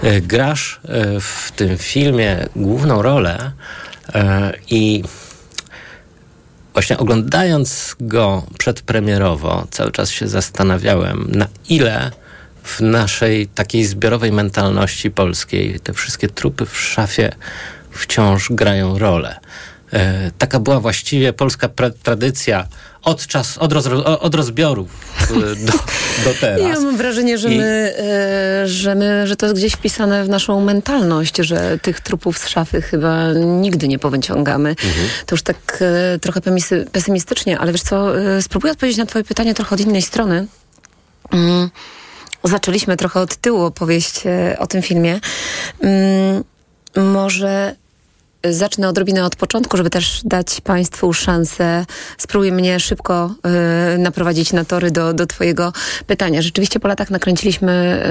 E, 0.03 0.21
grasz 0.21 0.81
e, 0.85 1.21
w 1.21 1.53
tym 1.57 1.79
filmie 1.79 2.49
główną 2.57 3.03
rolę 3.03 3.53
i 4.71 5.03
Właśnie 6.77 6.99
oglądając 6.99 7.97
go 8.01 8.47
przedpremierowo, 8.59 9.67
cały 9.71 9.93
czas 9.93 10.11
się 10.11 10.29
zastanawiałem, 10.29 11.31
na 11.31 11.47
ile 11.69 12.11
w 12.63 12.81
naszej 12.81 13.47
takiej 13.47 13.85
zbiorowej 13.85 14.33
mentalności 14.33 15.11
polskiej 15.11 15.81
te 15.81 15.93
wszystkie 15.93 16.29
trupy 16.29 16.67
w 16.67 16.77
szafie 16.79 17.33
wciąż 17.91 18.53
grają 18.53 18.99
rolę. 18.99 19.41
E, 19.93 20.31
taka 20.39 20.61
była 20.61 20.81
właściwie 20.81 21.33
polska 21.33 21.69
tradycja 22.03 22.67
od, 23.07 23.27
czas, 23.27 23.59
od, 23.59 23.73
roz, 23.73 23.87
od 24.21 24.35
rozbiorów 24.35 24.89
do, 25.29 25.73
do 26.25 26.35
teraz. 26.41 26.61
Ja 26.61 26.81
mam 26.81 26.97
wrażenie, 26.97 27.39
że, 27.39 27.51
I... 27.51 27.59
my, 27.59 27.95
e, 27.99 28.69
że, 28.69 28.95
my, 28.95 29.27
że 29.27 29.37
to 29.37 29.47
jest 29.47 29.59
gdzieś 29.59 29.73
wpisane 29.73 30.25
w 30.25 30.29
naszą 30.29 30.61
mentalność, 30.61 31.37
że 31.37 31.79
tych 31.79 32.01
trupów 32.01 32.39
z 32.39 32.49
szafy 32.49 32.83
chyba 32.83 33.33
nigdy 33.33 33.89
nie 33.89 33.99
powyciągamy. 33.99 34.69
Mhm. 34.69 35.09
To 35.27 35.35
już 35.35 35.43
tak 35.43 35.79
e, 35.81 36.19
trochę 36.19 36.41
pesymistycznie, 36.93 37.59
ale 37.59 37.73
wiesz 37.73 37.83
co, 37.83 38.21
e, 38.21 38.43
spróbuję 38.43 38.73
odpowiedzieć 38.73 38.99
na 38.99 39.07
twoje 39.07 39.25
pytanie 39.25 39.55
trochę 39.55 39.75
od 39.75 39.81
innej 39.81 40.03
strony. 40.03 40.47
Mm, 41.33 41.71
zaczęliśmy 42.45 42.97
trochę 42.97 43.21
od 43.21 43.37
tyłu 43.37 43.63
opowieść 43.63 44.23
o 44.59 44.67
tym 44.67 44.83
filmie. 44.83 45.21
Mm, 45.81 46.45
może 46.97 47.77
zacznę 48.45 48.89
odrobinę 48.89 49.25
od 49.25 49.37
początku, 49.37 49.77
żeby 49.77 49.91
też 49.91 50.21
dać 50.25 50.61
Państwu 50.61 51.13
szansę. 51.13 51.87
Spróbuj 52.19 52.53
mnie 52.53 52.81
szybko 52.81 53.35
y, 53.95 53.99
naprowadzić 53.99 54.53
na 54.53 54.65
tory 54.65 54.91
do, 54.91 55.15
do 55.15 55.27
Twojego 55.27 55.73
pytania. 56.07 56.43
Rzeczywiście 56.43 56.81
po 56.81 56.89
latach 56.89 57.11
nakręciliśmy 57.11 58.03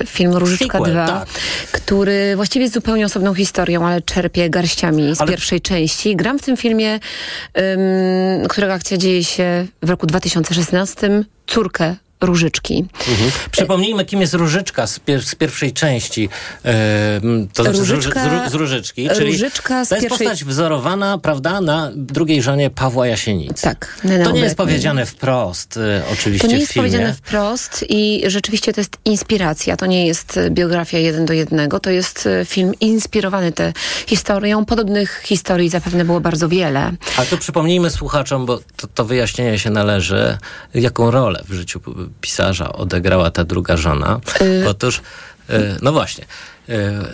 y, 0.00 0.06
film 0.06 0.32
Różyczka 0.34 0.78
Sequel, 0.78 0.92
2, 0.92 1.06
tak. 1.06 1.28
który 1.72 2.36
właściwie 2.36 2.62
jest 2.62 2.74
zupełnie 2.74 3.06
osobną 3.06 3.34
historią, 3.34 3.86
ale 3.86 4.02
czerpie 4.02 4.50
garściami 4.50 5.16
z 5.16 5.20
Ale- 5.20 5.30
pierwszej 5.30 5.60
części. 5.60 6.16
Gram 6.16 6.38
w 6.38 6.42
tym 6.42 6.56
filmie, 6.56 6.94
ym, 6.94 8.48
którego 8.48 8.72
akcja 8.72 8.96
dzieje 8.96 9.24
się 9.24 9.66
w 9.82 9.90
roku 9.90 10.06
2016, 10.06 11.24
córkę 11.46 11.96
Różyczki. 12.26 12.84
Mhm. 13.08 13.30
Przypomnijmy, 13.50 14.04
kim 14.04 14.20
jest 14.20 14.34
Różyczka 14.34 14.86
z, 14.86 14.98
pier 14.98 15.22
z 15.22 15.34
pierwszej 15.34 15.72
części, 15.72 16.28
to 17.54 17.62
znaczy 17.62 17.78
Różyczka- 17.78 18.48
z, 18.48 18.52
z, 18.52 18.54
Różyczki, 18.54 19.08
czyli 19.16 19.32
Różyczka 19.32 19.84
z 19.84 19.88
to 19.88 19.94
jest 19.94 20.08
pierwszej- 20.08 20.26
postać 20.28 20.44
wzorowana, 20.44 21.18
prawda, 21.18 21.60
na 21.60 21.90
drugiej 21.96 22.42
żonie 22.42 22.70
Pawła 22.70 23.06
Jasienicy. 23.06 23.62
Tak. 23.62 24.00
To 24.24 24.30
nie 24.30 24.40
jest 24.40 24.56
powiedziane 24.56 25.06
wprost, 25.06 25.76
e, 25.76 26.02
oczywiście 26.12 26.46
To 26.48 26.52
nie 26.52 26.56
w 26.56 26.60
jest 26.60 26.72
filmie. 26.72 26.88
powiedziane 26.90 27.14
wprost 27.14 27.84
i 27.88 28.22
rzeczywiście 28.26 28.72
to 28.72 28.80
jest 28.80 28.96
inspiracja. 29.04 29.76
To 29.76 29.86
nie 29.86 30.06
jest 30.06 30.36
e, 30.36 30.50
biografia 30.50 30.98
jeden 30.98 31.26
do 31.26 31.32
jednego. 31.32 31.80
To 31.80 31.90
jest 31.90 32.26
e, 32.26 32.44
film 32.44 32.72
inspirowany 32.80 33.52
tę 33.52 33.72
historią. 34.06 34.64
Podobnych 34.64 35.20
historii 35.24 35.68
zapewne 35.70 36.04
było 36.04 36.20
bardzo 36.20 36.48
wiele. 36.48 36.92
A 37.16 37.24
tu 37.24 37.38
przypomnijmy 37.38 37.90
słuchaczom, 37.90 38.46
bo 38.46 38.60
to, 38.76 38.86
to 38.94 39.04
wyjaśnienie 39.04 39.58
się 39.58 39.70
należy, 39.70 40.38
jaką 40.74 41.10
rolę 41.10 41.42
w 41.48 41.52
życiu 41.54 41.80
pisarza 42.20 42.72
odegrała 42.72 43.30
ta 43.30 43.44
druga 43.44 43.76
żona. 43.76 44.20
Otóż, 44.68 45.02
y, 45.50 45.76
no 45.82 45.92
właśnie, 45.92 46.24
y, 46.24 46.26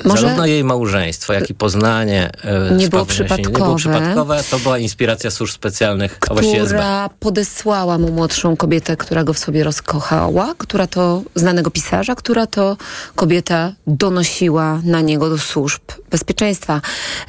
Może- 0.05 0.23
zarówno 0.23 0.47
jej 0.47 0.65
małżeństwo, 0.65 1.33
jak 1.33 1.51
i 1.51 1.55
poznanie 1.55 2.31
y, 2.71 2.75
Nie 2.75 2.89
było 2.89 3.07
Jasieniem 3.09 3.37
nie 3.37 3.59
było 3.59 3.77
przypadkowe. 3.77 3.77
przypadkowe. 3.77 4.43
To 4.51 4.59
była 4.59 4.79
inspiracja 4.79 5.31
służb 5.31 5.55
specjalnych, 5.55 6.19
która 6.19 7.11
podesłała 7.21 7.99
mu 7.99 8.11
młodszą 8.11 8.57
kobietę, 8.57 8.97
która 8.97 9.25
go 9.25 9.33
w 9.33 9.39
sobie 9.39 9.65
rozkochała, 9.65 10.55
która 10.59 10.87
to 10.87 11.23
znanego 11.35 11.71
pisarza, 11.71 12.15
która 12.15 12.47
to 12.47 12.77
kobieta 13.15 13.73
donosiła 13.87 14.81
na 14.85 15.01
niego 15.01 15.31
do 15.31 15.39
służb 15.39 15.81
bezpieczeństwa. 16.11 16.81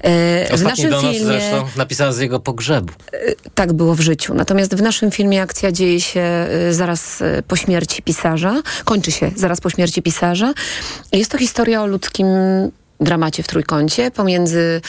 E, 0.01 0.49
w 0.49 0.53
Ostatni 0.53 0.67
naszym 0.69 0.89
donos 0.89 1.11
filmie 1.15 1.25
zresztą 1.25 1.67
napisała 1.75 2.11
z 2.11 2.19
jego 2.19 2.39
pogrzebu. 2.39 2.93
tak 3.55 3.73
było 3.73 3.95
w 3.95 3.99
życiu. 3.99 4.33
Natomiast 4.33 4.75
w 4.75 4.81
naszym 4.81 5.11
filmie 5.11 5.41
akcja 5.41 5.71
dzieje 5.71 6.01
się 6.01 6.47
zaraz 6.71 7.23
po 7.47 7.55
śmierci 7.55 8.03
pisarza, 8.03 8.61
kończy 8.85 9.11
się 9.11 9.31
zaraz 9.35 9.61
po 9.61 9.69
śmierci 9.69 10.01
pisarza. 10.01 10.53
Jest 11.11 11.31
to 11.31 11.37
historia 11.37 11.81
o 11.81 11.87
ludzkim 11.87 12.10
dramacie 13.01 13.43
w 13.43 13.47
trójkącie 13.47 14.11
pomiędzy 14.11 14.81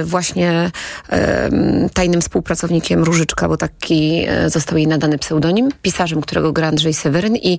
y, 0.00 0.04
właśnie 0.04 0.70
y, 1.12 1.90
tajnym 1.94 2.20
współpracownikiem 2.20 3.04
Różyczka, 3.04 3.48
bo 3.48 3.56
taki 3.56 4.26
y, 4.46 4.50
został 4.50 4.78
jej 4.78 4.86
nadany 4.86 5.18
pseudonim, 5.18 5.68
pisarzem, 5.82 6.20
którego 6.20 6.52
gra 6.52 6.68
Andrzej 6.68 6.94
Seweryn 6.94 7.36
i 7.36 7.58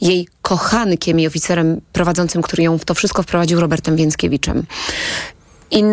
jej 0.00 0.28
kochankiem 0.42 1.20
i 1.20 1.26
oficerem 1.26 1.80
prowadzącym, 1.92 2.42
który 2.42 2.62
ją 2.62 2.78
w 2.78 2.84
to 2.84 2.94
wszystko 2.94 3.22
wprowadził, 3.22 3.60
Robertem 3.60 3.96
Więckiewiczem. 3.96 4.66
I 5.72 5.84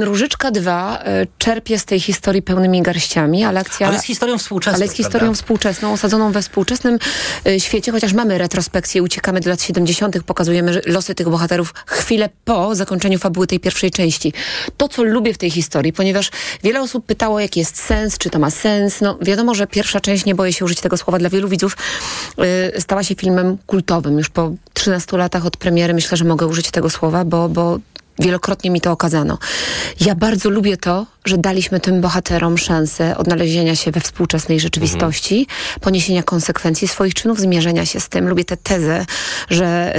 Różyczka 0.00 0.50
2 0.50 0.98
y, 0.98 1.26
czerpie 1.38 1.78
z 1.78 1.84
tej 1.84 2.00
historii 2.00 2.42
pełnymi 2.42 2.82
garściami, 2.82 3.44
ale 3.44 3.60
akcja... 3.60 3.88
Ale 3.88 3.98
z 3.98 4.02
historią 4.02 4.38
współczesną, 4.38 4.76
Ale 4.76 4.88
z 4.88 4.92
historią 4.92 5.18
prawda? 5.18 5.42
współczesną, 5.42 5.92
osadzoną 5.92 6.32
we 6.32 6.42
współczesnym 6.42 6.98
y, 7.46 7.60
świecie, 7.60 7.92
chociaż 7.92 8.12
mamy 8.12 8.38
retrospekcję, 8.38 9.02
uciekamy 9.02 9.40
do 9.40 9.50
lat 9.50 9.62
70., 9.62 10.22
pokazujemy 10.22 10.80
losy 10.86 11.14
tych 11.14 11.28
bohaterów 11.28 11.74
chwilę 11.86 12.28
po 12.44 12.74
zakończeniu 12.74 13.18
fabuły 13.18 13.46
tej 13.46 13.60
pierwszej 13.60 13.90
części. 13.90 14.32
To, 14.76 14.88
co 14.88 15.02
lubię 15.04 15.34
w 15.34 15.38
tej 15.38 15.50
historii, 15.50 15.92
ponieważ 15.92 16.30
wiele 16.62 16.80
osób 16.80 17.06
pytało, 17.06 17.40
jaki 17.40 17.60
jest 17.60 17.82
sens, 17.82 18.18
czy 18.18 18.30
to 18.30 18.38
ma 18.38 18.50
sens. 18.50 19.00
No 19.00 19.18
wiadomo, 19.22 19.54
że 19.54 19.66
pierwsza 19.66 20.00
część, 20.00 20.24
nie 20.24 20.34
boję 20.34 20.52
się 20.52 20.64
użyć 20.64 20.80
tego 20.80 20.96
słowa, 20.96 21.18
dla 21.18 21.30
wielu 21.30 21.48
widzów 21.48 21.76
y, 22.76 22.80
stała 22.80 23.02
się 23.02 23.14
filmem 23.14 23.58
kultowym. 23.66 24.18
Już 24.18 24.28
po 24.28 24.52
13 24.74 25.16
latach 25.16 25.46
od 25.46 25.56
premiery 25.56 25.94
myślę, 25.94 26.16
że 26.16 26.24
mogę 26.24 26.46
użyć 26.46 26.70
tego 26.70 26.90
słowa, 26.90 27.24
bo, 27.24 27.48
bo 27.48 27.78
Wielokrotnie 28.18 28.70
mi 28.70 28.80
to 28.80 28.92
okazano. 28.92 29.38
Ja 30.00 30.14
bardzo 30.14 30.50
lubię 30.50 30.76
to, 30.76 31.06
że 31.24 31.38
daliśmy 31.38 31.80
tym 31.80 32.00
bohaterom 32.00 32.58
szansę 32.58 33.16
odnalezienia 33.16 33.76
się 33.76 33.90
we 33.90 34.00
współczesnej 34.00 34.60
rzeczywistości, 34.60 35.46
poniesienia 35.80 36.22
konsekwencji 36.22 36.88
swoich 36.88 37.14
czynów, 37.14 37.40
zmierzenia 37.40 37.86
się 37.86 38.00
z 38.00 38.08
tym. 38.08 38.28
Lubię 38.28 38.44
tę 38.44 38.56
tezę, 38.56 39.06
że 39.50 39.96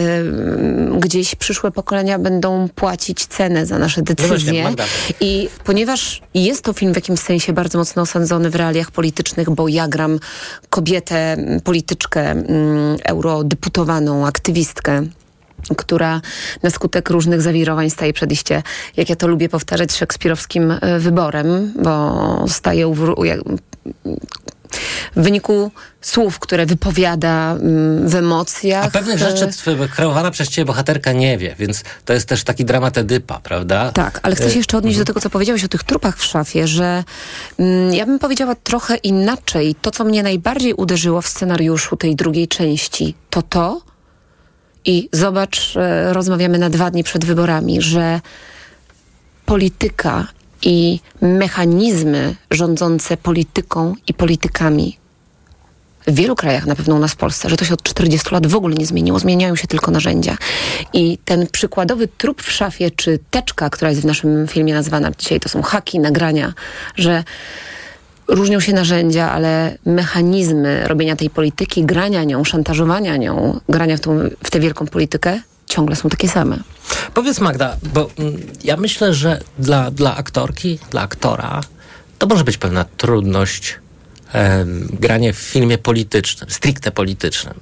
y, 0.95 0.99
gdzieś 0.99 1.35
przyszłe 1.35 1.71
pokolenia 1.71 2.19
będą 2.19 2.69
płacić 2.75 3.25
cenę 3.25 3.65
za 3.65 3.79
nasze 3.79 4.01
No 4.01 4.05
właśnie, 4.27 4.63
decyzje. 4.63 4.75
I 5.19 5.49
ponieważ 5.63 6.21
jest 6.33 6.63
to 6.63 6.73
film 6.73 6.93
w 6.93 6.95
jakimś 6.95 7.19
sensie 7.19 7.53
bardzo 7.53 7.77
mocno 7.77 8.01
osadzony 8.01 8.49
w 8.49 8.55
realiach 8.55 8.91
politycznych, 8.91 9.49
bo 9.49 9.67
ja 9.67 9.87
gram 9.87 10.19
kobietę, 10.69 11.37
polityczkę, 11.63 12.31
mm, 12.31 12.97
eurodeputowaną, 13.03 14.27
aktywistkę, 14.27 15.03
która 15.77 16.21
na 16.63 16.69
skutek 16.69 17.09
różnych 17.09 17.41
zawirowań 17.41 17.89
staje 17.89 18.13
przed 18.13 18.31
iście, 18.31 18.63
jak 18.97 19.09
ja 19.09 19.15
to 19.15 19.27
lubię 19.27 19.49
powtarzać, 19.49 19.91
szekspirowskim 19.91 20.71
e, 20.71 20.99
wyborem, 20.99 21.73
bo 21.83 22.45
staje 22.47 22.87
u, 22.87 22.95
w 25.15 25.23
wyniku 25.23 25.71
słów, 26.01 26.39
które 26.39 26.65
wypowiada 26.65 27.51
mm, 27.51 28.09
w 28.09 28.15
emocjach. 28.15 28.85
A 28.85 28.91
pewnych 28.91 29.21
e, 29.21 29.37
rzeczy 29.37 29.49
kreowana 29.95 30.31
przez 30.31 30.49
ciebie 30.49 30.65
bohaterka 30.65 31.11
nie 31.11 31.37
wie, 31.37 31.55
więc 31.59 31.83
to 32.05 32.13
jest 32.13 32.27
też 32.27 32.43
taki 32.43 32.65
dramat 32.65 32.97
Edypa, 32.97 33.39
prawda? 33.39 33.91
Tak, 33.91 34.19
ale 34.23 34.35
chcę 34.35 34.45
E, 34.45 34.49
się 34.49 34.57
jeszcze 34.57 34.77
odnieść 34.77 34.97
do 34.97 35.05
tego, 35.05 35.19
co 35.19 35.29
powiedziałeś 35.29 35.63
o 35.63 35.67
tych 35.67 35.83
trupach 35.83 36.17
w 36.17 36.23
szafie, 36.23 36.67
że 36.67 37.03
mm, 37.59 37.93
ja 37.93 38.05
bym 38.05 38.19
powiedziała 38.19 38.55
trochę 38.55 38.95
inaczej. 38.95 39.75
To, 39.81 39.91
co 39.91 40.03
mnie 40.03 40.23
najbardziej 40.23 40.73
uderzyło 40.73 41.21
w 41.21 41.27
scenariuszu 41.27 41.97
tej 41.97 42.15
drugiej 42.15 42.47
części, 42.47 43.15
to 43.29 43.41
to, 43.41 43.81
i 44.85 45.09
zobacz, 45.13 45.77
e, 45.77 46.13
rozmawiamy 46.13 46.57
na 46.57 46.69
dwa 46.69 46.91
dni 46.91 47.03
przed 47.03 47.25
wyborami, 47.25 47.81
że 47.81 48.21
polityka 49.45 50.27
i 50.61 50.99
mechanizmy 51.21 52.35
rządzące 52.51 53.17
polityką 53.17 53.95
i 54.07 54.13
politykami 54.13 54.97
w 56.07 56.15
wielu 56.15 56.35
krajach, 56.35 56.65
na 56.65 56.75
pewno 56.75 56.95
u 56.95 56.99
nas 56.99 57.11
w 57.11 57.15
Polsce, 57.15 57.49
że 57.49 57.57
to 57.57 57.65
się 57.65 57.73
od 57.73 57.83
40 57.83 58.31
lat 58.31 58.47
w 58.47 58.55
ogóle 58.55 58.75
nie 58.75 58.85
zmieniło, 58.85 59.19
zmieniają 59.19 59.55
się 59.55 59.67
tylko 59.67 59.91
narzędzia. 59.91 60.37
I 60.93 61.17
ten 61.25 61.47
przykładowy 61.47 62.07
trup 62.07 62.41
w 62.41 62.51
szafie, 62.51 62.91
czy 62.91 63.19
teczka, 63.31 63.69
która 63.69 63.89
jest 63.89 64.01
w 64.01 64.05
naszym 64.05 64.47
filmie 64.47 64.73
nazwana 64.73 65.11
dzisiaj, 65.17 65.39
to 65.39 65.49
są 65.49 65.61
haki, 65.61 65.99
nagrania, 65.99 66.53
że 66.95 67.23
różnią 68.29 68.59
się 68.59 68.73
narzędzia, 68.73 69.31
ale 69.31 69.77
mechanizmy 69.85 70.87
robienia 70.87 71.15
tej 71.15 71.29
polityki, 71.29 71.85
grania 71.85 72.23
nią, 72.23 72.43
szantażowania 72.43 73.17
nią, 73.17 73.59
grania 73.69 73.97
w, 73.97 73.99
tą, 73.99 74.19
w 74.43 74.51
tę 74.51 74.59
wielką 74.59 74.87
politykę 74.87 75.41
ciągle 75.65 75.95
są 75.95 76.09
takie 76.09 76.29
same. 76.29 76.57
Powiedz 77.13 77.39
Magda, 77.39 77.77
bo 77.93 78.09
mm, 78.19 78.41
ja 78.63 78.77
myślę, 78.77 79.13
że 79.13 79.41
dla, 79.59 79.91
dla 79.91 80.17
aktorki, 80.17 80.79
dla 80.91 81.01
aktora, 81.01 81.61
to 82.17 82.27
może 82.27 82.43
być 82.43 82.57
pewna 82.57 82.85
trudność 82.97 83.75
em, 84.33 84.87
granie 84.99 85.33
w 85.33 85.37
filmie 85.37 85.77
politycznym, 85.77 86.49
stricte 86.49 86.91
politycznym. 86.91 87.53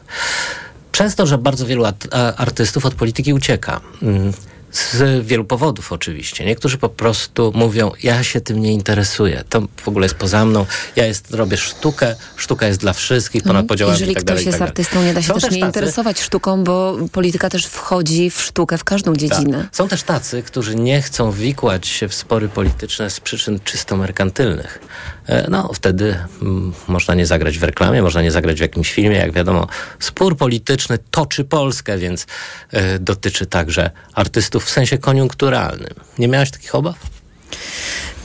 Przez 0.92 1.16
to, 1.16 1.26
że 1.26 1.38
bardzo 1.38 1.66
wielu 1.66 1.86
at- 1.86 2.08
artystów 2.38 2.86
od 2.86 2.94
polityki 2.94 3.34
ucieka. 3.34 3.82
Mm, 4.02 4.34
Z 4.78 5.26
wielu 5.26 5.46
powodów 5.46 5.92
oczywiście. 5.92 6.46
Niektórzy 6.46 6.78
po 6.78 6.90
prostu 6.90 7.52
mówią, 7.56 7.92
ja 8.04 8.24
się 8.24 8.42
tym 8.42 8.62
nie 8.62 8.74
interesuję. 8.74 9.44
To 9.50 9.62
w 9.84 9.88
ogóle 9.88 10.06
jest 10.06 10.16
poza 10.16 10.46
mną. 10.46 10.66
Ja 10.96 11.06
jest, 11.06 11.32
robię 11.32 11.58
sztukę, 11.58 12.16
sztuka 12.36 12.68
jest 12.68 12.80
dla 12.80 12.94
wszystkich, 12.94 13.44
ponad 13.44 13.66
podziałami 13.68 13.94
Mhm. 13.94 14.00
Jeżeli 14.00 14.12
i 14.12 14.16
tak 14.16 14.24
ktoś 14.24 14.36
dalej. 14.36 14.46
jest 14.46 14.60
tak 14.60 14.68
artystą, 14.70 15.04
nie 15.04 15.14
da 15.14 15.22
się 15.22 15.28
Są 15.28 15.34
też 15.34 15.44
też 15.44 15.52
nie 15.52 15.60
tacy- 15.60 15.68
interesować 15.68 16.22
sztuką, 16.22 16.64
bo 16.64 16.98
polityka 17.12 17.50
też 17.50 17.66
wchodzi 17.66 18.30
w 18.30 18.42
sztukę, 18.42 18.78
w 18.78 18.84
każdą 18.84 19.16
dziedzinę. 19.16 19.62
tak. 19.64 19.76
Są 19.76 19.88
też 19.88 20.04
tacy, 20.04 20.44
którzy 20.44 20.76
nie 20.76 21.02
chcą 21.02 21.32
wikłać 21.32 21.88
się 21.88 22.08
w 22.08 22.14
spory 22.16 22.50
polityczne 22.50 23.10
z 23.10 23.20
przyczyn 23.20 23.60
czysto 23.64 23.98
merkantylnych. 23.98 24.80
E, 25.28 25.50
No, 25.50 25.70
wtedy 25.74 26.16
mm, 26.42 26.74
można 26.88 27.14
nie 27.14 27.26
zagrać 27.26 27.58
w 27.60 27.64
reklamie, 27.64 28.02
można 28.02 28.22
nie 28.22 28.32
zagrać 28.32 28.58
w 28.58 28.62
jakimś 28.62 28.92
filmie. 28.94 29.18
Jak 29.18 29.32
wiadomo, 29.32 29.68
spór 30.00 30.38
polityczny 30.38 30.98
toczy 31.12 31.44
Polskę, 31.46 31.98
więc 31.98 32.26
e, 32.72 33.00
dotyczy 33.00 33.46
także 33.46 33.92
artystów 34.14 34.66
w 34.66 34.70
sensie 34.70 34.98
koniunkturalnym. 34.98 35.94
Nie 36.20 36.28
miałaś 36.28 36.52
takich 36.52 36.76
obaw? 36.76 36.96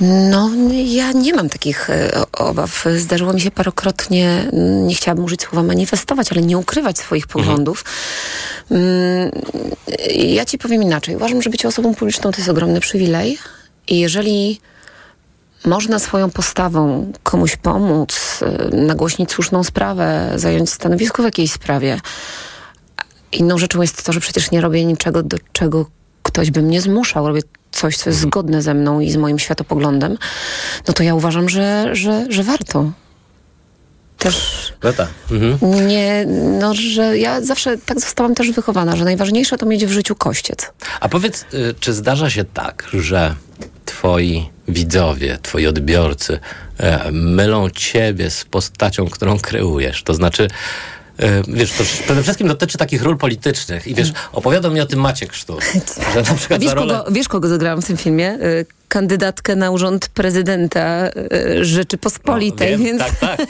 No, 0.01 0.51
ja 0.85 1.13
nie 1.13 1.35
mam 1.35 1.49
takich 1.49 1.91
e, 1.91 2.11
obaw. 2.33 2.85
Zdarzyło 2.97 3.33
mi 3.33 3.41
się 3.41 3.51
parokrotnie, 3.51 4.49
mm, 4.53 4.87
nie 4.87 4.95
chciałabym 4.95 5.25
użyć 5.25 5.43
słowa 5.43 5.63
manifestować, 5.63 6.33
ale 6.33 6.43
nie 6.43 6.59
ukrywać 6.59 6.99
swoich 6.99 7.27
poglądów. 7.27 7.85
Mm, 8.71 9.31
Ja 10.15 10.45
ci 10.45 10.59
powiem 10.59 10.83
inaczej. 10.83 11.17
Uważam, 11.17 11.43
że 11.43 11.51
bycie 11.51 11.69
osobą 11.69 11.95
publiczną 11.95 12.31
to 12.33 12.39
jest 12.39 12.49
ogromny 12.51 12.81
przywilej. 12.81 13.39
I 13.89 13.99
jeżeli 14.01 14.61
można 15.65 15.99
swoją 15.99 16.31
postawą 16.31 17.13
komuś 17.23 17.57
pomóc, 17.57 18.41
e, 18.43 18.77
nagłośnić 18.77 19.33
słuszną 19.33 19.65
sprawę, 19.65 20.33
zająć 20.37 20.71
stanowisko 20.71 21.23
w 21.23 21.25
jakiejś 21.25 21.53
sprawie, 21.53 22.01
Inną 23.33 23.59
rzeczą 23.59 23.83
jest 23.83 24.07
to, 24.07 24.13
że 24.13 24.21
przecież 24.21 24.51
nie 24.51 24.61
robię 24.61 24.85
niczego, 24.85 25.23
do 25.23 25.37
czego 25.53 25.87
ktoś 26.23 26.51
by 26.51 26.63
mnie 26.63 26.81
zmuszał. 26.81 27.29
Robię 27.29 27.41
coś, 27.71 27.97
co 27.97 28.11
jest 28.11 28.21
zgodne 28.21 28.63
ze 28.63 28.75
mną 28.75 29.01
i 29.01 29.11
z 29.11 29.17
moim 29.17 29.39
światopoglądem, 29.39 30.19
no 30.89 30.95
to 30.95 31.03
ja 31.03 31.15
uważam, 31.15 31.49
że, 31.49 31.89
że, 31.93 32.27
że 32.29 32.43
warto. 32.43 32.91
Też 34.19 34.73
No 34.83 34.93
tak. 34.93 35.09
Mhm. 35.31 35.87
nie, 35.89 36.27
no, 36.61 36.75
że 36.75 37.19
ja 37.19 37.41
zawsze 37.41 37.79
tak 37.79 38.01
zostałam 38.01 38.35
też 38.35 38.51
wychowana, 38.51 38.97
że 38.97 39.05
najważniejsze 39.05 39.59
to 39.59 39.67
mieć 39.67 39.87
w 39.87 39.91
życiu 39.91 40.15
kościec. 40.15 40.73
A 41.01 41.09
powiedz, 41.09 41.45
y, 41.55 41.75
czy 41.81 41.93
zdarza 41.93 42.31
się 42.31 42.45
tak, 42.45 42.89
że 42.93 43.35
twoi 43.93 44.49
widzowie, 44.69 45.39
twoi 45.43 45.67
odbiorcy 45.67 46.39
e, 46.79 47.13
mylą 47.13 47.71
ciebie 47.71 48.31
z 48.31 48.45
postacią, 48.45 49.09
którą 49.09 49.39
kreujesz? 49.39 50.03
To 50.03 50.15
znaczy, 50.15 50.49
e, 51.19 51.43
wiesz, 51.49 51.73
to 51.73 51.85
przede 52.05 52.23
wszystkim 52.23 52.49
dotyczy 52.49 52.79
takich 52.79 53.03
ról 53.03 53.17
politycznych 53.17 53.87
i 53.87 53.95
wiesz, 53.95 54.13
opowiadał 54.33 54.73
mi 54.73 54.81
o 54.81 54.87
tym 54.87 55.01
Maciek 55.01 55.35
Sztur, 55.35 55.63
że 56.15 56.23
na 56.23 56.35
przykład 56.35 56.61
wiesz, 56.61 56.73
rolę... 56.73 56.99
kogo, 56.99 57.13
wiesz, 57.13 57.29
kogo 57.29 57.49
zagrałam 57.49 57.83
w 57.83 57.87
tym 57.87 57.97
filmie? 57.97 58.39
Kandydatkę 58.93 59.57
na 59.57 59.71
urząd 59.71 60.09
prezydenta 60.09 61.09
y, 61.33 61.65
Rzeczypospolitej, 61.65 62.69
Wiem, 62.69 62.85
więc... 62.85 62.99
Tak, 62.99 63.17
tak. 63.21 63.41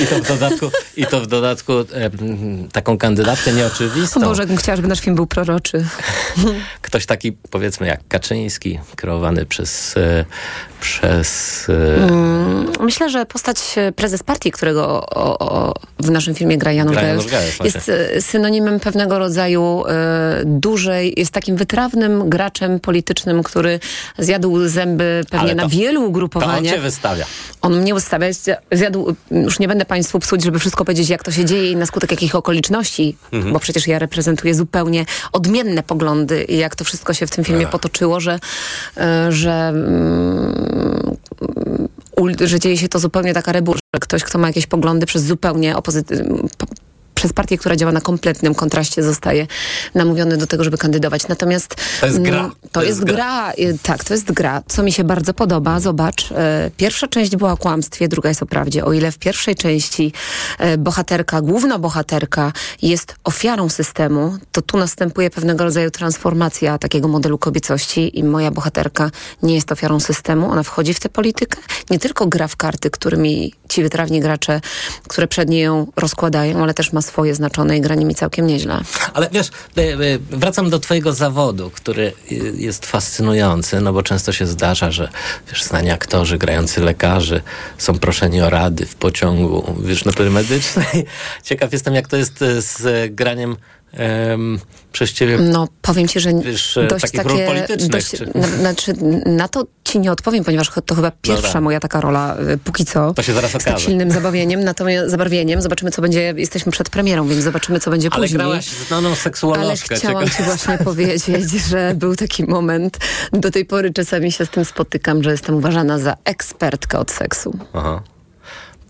I 0.00 0.06
to 0.06 0.16
w 0.22 0.28
dodatku, 0.28 0.70
i 0.96 1.06
to 1.06 1.20
w 1.20 1.26
dodatku 1.26 1.72
e, 1.72 1.84
taką 2.72 2.98
kandydatkę 2.98 3.52
nieoczywistą. 3.52 4.20
O 4.20 4.24
Boże, 4.24 4.42
jakbym 4.42 4.56
chciała, 4.56 4.76
żeby 4.76 4.88
nasz 4.88 5.00
film 5.00 5.16
był 5.16 5.26
proroczy. 5.26 5.84
Ktoś 6.82 7.06
taki, 7.06 7.32
powiedzmy, 7.32 7.86
jak 7.86 8.08
Kaczyński, 8.08 8.78
kreowany 8.96 9.46
przez... 9.46 9.96
E, 9.96 10.24
przez 10.80 11.66
e, 11.68 11.96
Mm, 11.96 12.72
Myślę, 12.80 13.10
że 13.10 13.26
postać 13.26 13.58
e, 13.76 13.92
prezes 13.92 14.22
partii, 14.22 14.50
którego 14.50 15.06
o, 15.06 15.38
o, 15.38 15.74
w 15.98 16.10
naszym 16.10 16.34
filmie 16.34 16.58
gra 16.58 16.72
Janusz 16.72 16.96
Gra 16.96 17.06
Janusz 17.06 17.26
Gajos, 17.26 17.58
jest 17.64 17.88
e, 17.88 18.22
synonimem 18.22 18.80
pewnego 18.80 19.18
rodzaju 19.18 19.84
e, 19.88 20.42
dużej, 20.44 21.14
jest 21.16 21.32
takim 21.32 21.56
wytrawnym 21.56 22.30
graczem 22.30 22.80
politycznym, 22.80 23.42
który 23.42 23.80
zjadł 24.18 24.45
zęby 24.66 25.24
pewnie 25.30 25.48
to- 25.48 25.54
na 25.54 25.68
wielu 25.68 26.00
To 26.00 26.04
on 26.04 26.10
ugrupowaniach. 26.10 26.74
cię 26.74 26.80
wystawia. 26.80 27.24
On 27.62 27.80
mnie 27.80 27.94
ustawia, 27.94 28.26
zjadł, 28.72 29.14
już 29.30 29.58
nie 29.58 29.68
będę 29.68 29.84
Państwu 29.84 30.18
psuć, 30.18 30.42
żeby 30.44 30.58
wszystko 30.58 30.84
powiedzieć, 30.84 31.08
jak 31.08 31.22
to 31.22 31.30
się 31.30 31.44
dzieje 31.44 31.70
i 31.70 31.76
na 31.76 31.86
skutek 31.86 32.10
jakich 32.10 32.34
okoliczności, 32.34 33.16
Mhm. 33.32 33.52
bo 33.52 33.60
przecież 33.60 33.86
ja 33.86 33.98
reprezentuję 33.98 34.54
zupełnie 34.54 35.06
odmienne 35.32 35.82
poglądy 35.82 36.44
i 36.44 36.56
jak 36.58 36.76
to 36.76 36.84
wszystko 36.84 37.14
się 37.14 37.26
w 37.26 37.30
tym 37.30 37.44
filmie 37.44 37.64
Ach. 37.66 37.70
potoczyło, 37.72 38.20
że, 38.20 38.38
e, 38.96 39.32
że, 39.32 39.52
mm, 39.68 41.16
że 42.44 42.60
dzieje 42.60 42.78
się 42.78 42.88
to 42.88 42.98
zupełnie 42.98 43.34
taka 43.34 43.52
rebuła, 43.52 43.76
że 43.94 44.00
ktoś, 44.00 44.24
kto 44.24 44.38
ma 44.38 44.46
jakieś 44.46 44.66
poglądy 44.66 45.06
przez 45.06 45.22
zupełnie 45.24 45.74
opozy- 45.76 46.04
po- 46.58 46.66
przez 47.16 47.32
partię, 47.32 47.58
która 47.58 47.76
działa 47.76 47.92
na 47.92 48.00
kompletnym 48.00 48.54
kontraście, 48.54 49.02
zostaje 49.02 49.46
namówiony 49.94 50.36
do 50.36 50.46
tego, 50.46 50.64
żeby 50.64 50.78
kandydować. 50.78 51.28
Natomiast 51.28 51.74
To 52.00 52.06
jest 52.06 52.22
gra. 52.22 52.38
mm, 52.38 52.52
To, 52.72 52.82
jest, 52.82 53.04
gra. 53.04 53.52
y, 53.52 53.78
Tak, 53.82 54.04
to 54.04 54.14
jest 54.14 54.32
gra. 54.32 54.62
Co 54.68 54.82
mi 54.82 54.92
się 54.92 55.04
bardzo 55.04 55.34
podoba, 55.34 55.80
zobacz, 55.80 56.32
e, 56.32 56.70
pierwsza 56.76 57.08
część 57.08 57.36
była 57.36 57.52
o 57.52 57.56
kłamstwie, 57.56 58.08
druga 58.08 58.28
jest 58.28 58.42
o 58.42 58.46
prawdzie. 58.46 58.84
O 58.84 58.92
ile 58.92 59.12
w 59.12 59.18
pierwszej 59.18 59.54
części 59.54 60.12
e, 60.58 60.78
bohaterka, 60.78 61.40
główna 61.40 61.78
bohaterka 61.78 62.52
jest 62.82 63.14
ofiarą 63.24 63.68
systemu, 63.68 64.38
to 64.52 64.62
tu 64.62 64.78
następuje 64.78 65.30
pewnego 65.30 65.64
rodzaju 65.64 65.90
transformacja 65.90 66.78
takiego 66.78 67.08
modelu 67.08 67.38
kobiecości 67.38 68.18
i 68.18 68.24
moja 68.24 68.50
bohaterka 68.50 69.10
nie 69.42 69.54
jest 69.54 69.72
ofiarą 69.72 70.00
systemu. 70.00 70.50
Ona 70.50 70.62
wchodzi 70.62 70.94
w 70.94 71.00
tę 71.00 71.08
politykę, 71.08 71.58
nie 71.90 71.98
tylko 71.98 72.26
gra 72.26 72.48
w 72.48 72.56
karty, 72.56 72.90
którymi 72.90 73.52
ci 73.68 73.82
wytrawni 73.82 74.20
gracze, 74.20 74.60
które 75.08 75.26
przed 75.28 75.48
niej 75.48 75.62
ją 75.62 75.86
rozkładają, 75.96 76.62
ale 76.62 76.74
też 76.74 76.92
ma 76.92 77.02
swoje 77.06 77.34
znaczone 77.34 77.76
i 77.76 77.80
gra 77.80 77.94
nimi 77.94 78.14
całkiem 78.14 78.46
nieźle. 78.46 78.80
Ale 79.14 79.28
wiesz, 79.32 79.50
e, 79.76 79.80
e, 79.80 79.96
wracam 80.30 80.70
do 80.70 80.78
twojego 80.78 81.12
zawodu, 81.12 81.70
który 81.70 82.12
e, 82.30 82.34
jest 82.56 82.86
fascynujący, 82.86 83.80
no 83.80 83.92
bo 83.92 84.02
często 84.02 84.32
się 84.32 84.46
zdarza, 84.46 84.90
że 84.90 85.08
wiesz, 85.48 85.64
znani 85.64 85.90
aktorzy, 85.90 86.38
grający 86.38 86.80
lekarzy 86.80 87.40
są 87.78 87.98
proszeni 87.98 88.42
o 88.42 88.50
rady 88.50 88.86
w 88.86 88.94
pociągu, 88.94 89.74
wiesz, 89.84 90.04
natury 90.04 90.30
medycznej. 90.30 91.06
Ciekaw 91.42 91.72
jestem, 91.72 91.94
jak 91.94 92.08
to 92.08 92.16
jest 92.16 92.38
z 92.58 93.14
graniem 93.14 93.56
em, 93.96 94.58
przez 94.92 95.12
ciebie 95.12 95.38
No, 95.38 95.68
powiem 95.82 96.08
ci, 96.08 96.20
że 96.20 96.30
wiesz, 96.34 96.76
e, 96.76 96.86
dość 96.86 97.10
takie... 97.10 97.48
Dość, 97.88 98.10
czy... 98.10 98.30
na, 98.34 98.46
znaczy, 98.46 98.92
na 99.26 99.48
to 99.48 99.66
ci 99.84 100.00
nie 100.00 100.12
odpowiem, 100.12 100.44
ponieważ 100.44 100.70
to 100.86 100.94
chyba 100.94 101.10
pierwsza 101.22 101.52
tak. 101.52 101.62
moja 101.62 101.80
taka 101.80 102.00
rola, 102.00 102.36
y, 102.54 102.58
póki 102.58 102.84
co. 102.84 103.14
To 103.14 103.22
się 103.22 103.32
zaraz 103.32 103.50
z 103.50 103.54
tak 103.54 103.62
okaże. 103.62 103.84
silnym 103.86 104.10
zabawieniem, 104.10 104.64
natomiast 104.64 105.10
zabarwieniem. 105.10 105.62
Zobaczymy, 105.62 105.90
co 105.90 106.02
będzie, 106.02 106.34
jesteśmy 106.36 106.72
przed 106.72 106.90
premierą, 106.90 107.28
więc 107.28 107.42
zobaczymy, 107.44 107.80
co 107.80 107.90
będzie 107.90 108.08
Ale 108.12 108.22
później. 108.22 108.38
grałaś 108.38 108.66
znaną 108.68 109.08
Ale 109.08 109.16
seksuolożkę. 109.16 109.96
chciałam 109.96 110.24
Ciekaw- 110.24 110.36
ci 110.36 110.42
właśnie 110.42 110.78
powiedzieć, 110.90 111.50
że 111.68 111.92
był 111.96 112.16
taki 112.16 112.44
moment, 112.44 112.98
do 113.32 113.50
tej 113.50 113.64
pory 113.64 113.92
czasami 113.92 114.32
się 114.32 114.46
z 114.46 114.50
tym 114.50 114.64
spotykam, 114.64 115.22
że 115.22 115.30
jestem 115.30 115.54
uważana 115.54 115.98
za 115.98 116.16
ekspertkę 116.24 116.98
od 116.98 117.10
seksu. 117.10 117.58
Aha. 117.72 118.02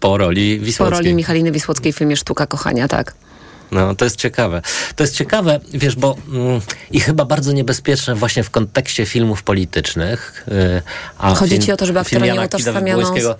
Po 0.00 0.18
roli 0.18 0.58
Po 0.58 0.64
Wisłockiej. 0.64 0.98
roli 0.98 1.14
Michaliny 1.14 1.52
Wisłockiej 1.52 1.92
w 1.92 1.96
filmie 1.96 2.16
Sztuka 2.16 2.46
Kochania, 2.46 2.88
tak. 2.88 3.14
No, 3.70 3.94
to 3.94 4.04
jest 4.04 4.16
ciekawe. 4.16 4.62
To 4.96 5.04
jest 5.04 5.14
ciekawe, 5.16 5.60
wiesz, 5.74 5.96
bo 5.96 6.16
mm, 6.32 6.60
i 6.90 7.00
chyba 7.00 7.24
bardzo 7.24 7.52
niebezpieczne 7.52 8.14
właśnie 8.14 8.42
w 8.42 8.50
kontekście 8.50 9.06
filmów 9.06 9.42
politycznych. 9.42 10.44
Yy, 10.48 10.82
a 11.18 11.34
Chodzi 11.34 11.50
film, 11.50 11.62
ci 11.62 11.72
o 11.72 11.76
to, 11.76 11.86
żeby 11.86 12.00
aktora 12.00 12.26
nie 12.26 12.40
utożsamiano 12.40 13.06
z- 13.06 13.10
Wybłysskiego- 13.10 13.34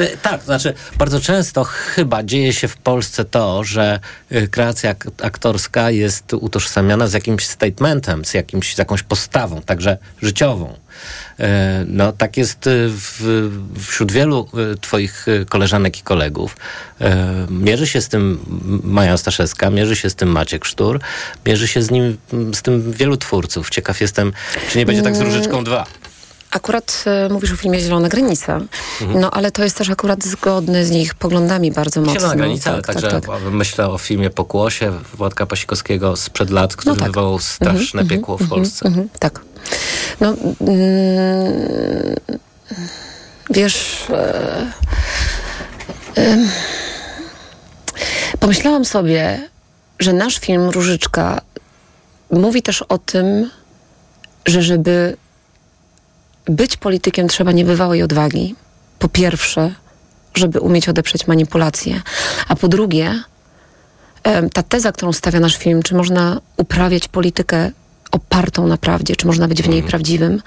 Y, 0.00 0.16
Tak, 0.22 0.40
to 0.40 0.44
znaczy 0.46 0.74
bardzo 0.98 1.20
często 1.20 1.64
chyba 1.64 2.22
dzieje 2.22 2.52
się 2.52 2.68
w 2.68 2.76
Polsce 2.76 3.24
to, 3.24 3.64
że 3.64 4.00
y, 4.32 4.48
kreacja 4.48 4.90
ak- 4.90 5.06
aktorska 5.22 5.90
jest 5.90 6.34
utożsamiana 6.34 7.06
z 7.06 7.12
jakimś 7.12 7.46
statementem, 7.46 8.24
z, 8.24 8.34
jakimś, 8.34 8.74
z 8.74 8.78
jakąś 8.78 9.02
postawą, 9.02 9.62
także 9.62 9.98
życiową. 10.22 10.74
E, 11.40 11.84
No, 11.88 12.12
tak 12.12 12.36
jest 12.36 12.66
y, 12.66 12.88
w, 12.88 13.50
wśród 13.78 14.12
wielu 14.12 14.48
y, 14.74 14.78
twoich 14.78 15.26
koleżanek 15.48 15.98
i 15.98 16.02
kolegów. 16.02 16.56
E, 17.00 17.46
Mierzy 17.50 17.86
się 17.86 18.00
z 18.00 18.08
tym 18.08 18.40
Maja 18.84 19.16
Staszewska, 19.16 19.70
mierzy 19.70 19.96
się 19.96 20.10
z 20.10 20.14
tym 20.14 20.28
Maciek 20.28 20.64
Sztur, 20.64 21.00
mierzy 21.46 21.68
się 21.68 21.82
z 21.82 21.90
nim, 21.90 22.16
z 22.54 22.62
tym 22.62 22.92
wielu 22.92 23.16
twórców. 23.16 23.70
Ciekaw 23.70 24.00
jestem, 24.00 24.32
czy 24.70 24.78
nie 24.78 24.86
będzie 24.86 25.02
tak 25.02 25.16
z 25.16 25.20
Mm. 25.20 25.32
Różyczką 25.32 25.64
2. 25.64 25.86
Akurat 26.54 27.04
e, 27.06 27.28
mówisz 27.32 27.52
o 27.52 27.56
filmie 27.56 27.80
Zielona 27.80 28.08
Granica, 28.08 28.60
Mhm. 29.00 29.20
no 29.20 29.30
ale 29.30 29.50
to 29.50 29.64
jest 29.64 29.76
też 29.76 29.90
akurat 29.90 30.24
zgodne 30.24 30.84
z 30.84 30.90
ich 30.90 31.14
poglądami 31.14 31.72
bardzo 31.72 32.00
mocno. 32.00 32.14
Zielona 32.14 32.36
granica, 32.36 32.70
ale 32.72 32.82
tak, 32.82 32.94
także 32.94 33.10
tak, 33.10 33.26
tak. 33.26 33.40
myślę 33.50 33.88
o 33.88 33.98
filmie 33.98 34.30
Pokłosie 34.30 34.92
Władka 35.14 35.46
Pasikowskiego 35.46 36.16
sprzed 36.16 36.50
lat, 36.50 36.76
który 36.76 36.94
No 36.96 37.00
tak. 37.00 37.08
wywołał 37.12 37.38
straszne 37.38 38.00
Mhm, 38.00 38.08
piekło 38.08 38.38
w 38.38 38.42
mhm, 38.42 38.60
Polsce. 38.60 38.86
mhm, 38.86 39.08
tak. 39.18 39.40
No, 40.20 40.28
mm, 40.28 42.14
wiesz, 43.50 44.06
e, 44.10 44.72
pomyślałam 48.40 48.84
sobie, 48.84 49.48
że 49.98 50.12
nasz 50.12 50.38
film 50.38 50.70
Różyczka 50.70 51.40
mówi 52.30 52.62
też 52.62 52.82
o 52.82 52.98
tym, 52.98 53.50
że 54.46 54.62
żeby 54.62 55.16
być 56.46 56.76
politykiem 56.76 57.28
trzeba 57.28 57.52
niebywałej 57.52 58.02
odwagi. 58.02 58.54
Po 58.98 59.08
pierwsze, 59.08 59.74
żeby 60.34 60.60
umieć 60.60 60.88
odeprzeć 60.88 61.26
manipulacje, 61.26 62.02
a 62.48 62.56
po 62.56 62.68
drugie, 62.68 63.22
ta 64.52 64.62
teza, 64.62 64.92
którą 64.92 65.12
stawia 65.12 65.40
nasz 65.40 65.56
film, 65.56 65.82
czy 65.82 65.94
można 65.94 66.40
uprawiać 66.56 67.08
politykę 67.08 67.70
opartą 68.10 68.66
na 68.66 68.76
prawdzie, 68.76 69.16
czy 69.16 69.26
można 69.26 69.48
być 69.48 69.62
w 69.62 69.68
niej 69.68 69.82
prawdziwym. 69.82 70.42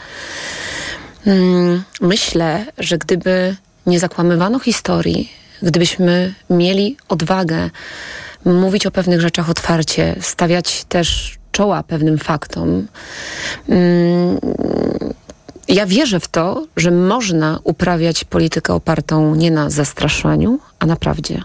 Mm, 1.25 1.83
Myślę, 2.01 2.65
że 2.77 2.97
gdyby 2.97 3.55
nie 3.85 3.99
zakłamywano 3.99 4.59
historii, 4.59 5.31
gdybyśmy 5.61 6.33
mieli 6.49 6.97
odwagę 7.09 7.69
mówić 8.45 8.85
o 8.85 8.91
pewnych 8.91 9.21
rzeczach 9.21 9.49
otwarcie, 9.49 10.15
stawiać 10.21 10.83
też 10.83 11.37
czoła 11.51 11.83
pewnym 11.83 12.17
faktom, 12.17 12.87
mm, 13.69 14.39
ja 15.67 15.85
wierzę 15.85 16.19
w 16.19 16.27
to, 16.27 16.67
że 16.77 16.91
można 16.91 17.59
uprawiać 17.63 18.23
politykę 18.23 18.73
opartą 18.73 19.35
nie 19.35 19.51
na 19.51 19.69
zastraszaniu, 19.69 20.59
a 20.79 20.85
na 20.85 20.95
prawdzie. 20.95 21.41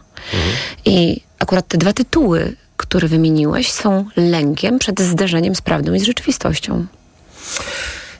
I 0.84 1.20
akurat 1.38 1.68
te 1.68 1.78
dwa 1.78 1.92
tytuły, 1.92 2.56
które 2.76 3.08
wymieniłeś, 3.08 3.72
są 3.72 4.04
lękiem 4.16 4.78
przed 4.78 5.00
zderzeniem 5.00 5.54
z 5.54 5.60
prawdą 5.60 5.94
i 5.94 6.00
z 6.00 6.02
rzeczywistością. 6.02 6.86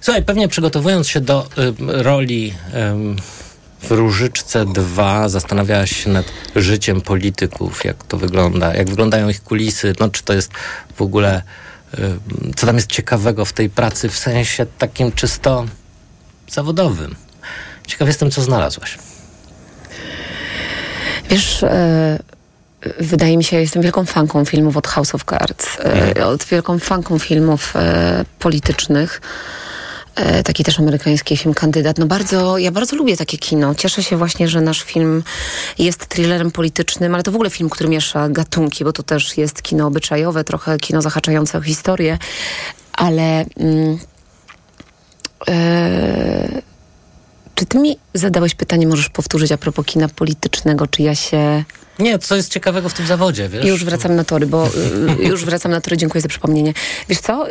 Słuchaj, 0.01 0.23
pewnie 0.23 0.49
przygotowując 0.49 1.09
się 1.09 1.21
do 1.21 1.47
y, 1.59 2.03
roli 2.03 2.55
ym, 2.75 3.17
w 3.83 3.91
Różyczce 3.91 4.67
2 4.67 5.29
zastanawiałaś 5.29 6.05
się 6.05 6.11
nad 6.11 6.27
życiem 6.57 7.01
polityków, 7.01 7.85
jak 7.85 8.05
to 8.05 8.17
wygląda, 8.17 8.75
jak 8.75 8.91
wyglądają 8.91 9.29
ich 9.29 9.43
kulisy, 9.43 9.93
no 10.01 10.09
czy 10.09 10.23
to 10.23 10.33
jest 10.33 10.51
w 10.97 11.03
ogóle, 11.03 11.43
y, 11.95 11.99
co 12.57 12.67
tam 12.67 12.77
jest 12.77 12.89
ciekawego 12.89 13.45
w 13.45 13.53
tej 13.53 13.71
pracy 13.71 14.09
w 14.09 14.19
sensie 14.19 14.67
takim 14.79 15.13
czysto 15.13 15.67
zawodowym. 16.53 17.15
Ciekaw 17.87 18.09
jestem, 18.09 18.31
co 18.31 18.43
znalazłaś. 18.43 18.99
Wiesz, 21.31 21.63
e, 21.63 22.19
wydaje 23.01 23.37
mi 23.37 23.45
się, 23.45 23.57
jestem 23.61 23.83
wielką 23.83 24.05
fanką 24.05 24.45
filmów 24.45 24.77
od 24.77 24.87
House 24.87 25.15
of 25.15 25.25
Cards, 25.25 25.67
e, 26.17 26.27
od 26.27 26.45
wielką 26.45 26.79
fanką 26.79 27.19
filmów 27.19 27.77
e, 27.77 28.25
politycznych. 28.39 29.21
Taki 30.45 30.65
też 30.65 30.81
amerykański 30.81 31.37
film 31.37 31.55
Kandydat. 31.55 31.99
No 31.99 32.07
bardzo, 32.07 32.59
ja 32.59 32.71
bardzo 32.71 32.97
lubię 32.97 33.17
takie 33.17 33.39
kino. 33.39 33.75
Cieszę 33.75 34.03
się 34.03 34.17
właśnie, 34.17 34.49
że 34.49 34.61
nasz 34.61 34.83
film 34.83 35.23
jest 35.79 36.07
thrillerem 36.07 36.51
politycznym, 36.51 37.15
ale 37.15 37.23
to 37.23 37.33
w 37.33 37.35
ogóle 37.35 37.51
film, 37.51 37.71
który 37.71 37.89
miesza 37.89 38.29
gatunki, 38.29 38.85
bo 38.85 38.93
to 38.93 39.03
też 39.03 39.39
jest 39.39 39.63
kino 39.63 39.87
obyczajowe, 39.87 40.45
trochę 40.45 40.79
kino 40.79 41.03
zahaczające 41.03 41.59
o 41.59 41.61
historię, 41.61 42.19
ale... 42.93 43.45
Mm, 43.57 43.99
czy 47.55 47.67
ty 47.67 47.79
mi 47.79 47.99
zadałeś 48.15 48.55
pytanie, 48.55 48.87
możesz 48.87 49.09
powtórzyć 49.09 49.53
a 49.53 49.59
propos 49.59 49.87
kina 49.87 50.09
politycznego, 50.09 50.87
czy 50.87 51.03
ja 51.03 51.15
się... 51.15 51.65
Nie, 51.99 52.19
co 52.19 52.37
jest 52.37 52.53
ciekawego 52.53 52.89
w 52.89 52.95
tym 52.95 53.07
zawodzie, 53.07 53.49
wiesz? 53.49 53.65
Już 53.65 53.85
wracam 53.85 54.17
na 54.17 54.25
tory, 54.25 54.47
bo 54.47 54.67
y, 55.21 55.25
już 55.25 55.45
wracam 55.45 55.73
na 55.73 55.81
tory, 55.81 55.97
dziękuję 55.97 56.23
za 56.23 56.29
przypomnienie. 56.29 56.75
Wiesz 57.09 57.19
co, 57.21 57.47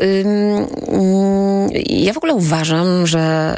ja 1.89 2.13
w 2.13 2.17
ogóle 2.17 2.33
uważam, 2.33 3.07
że 3.07 3.55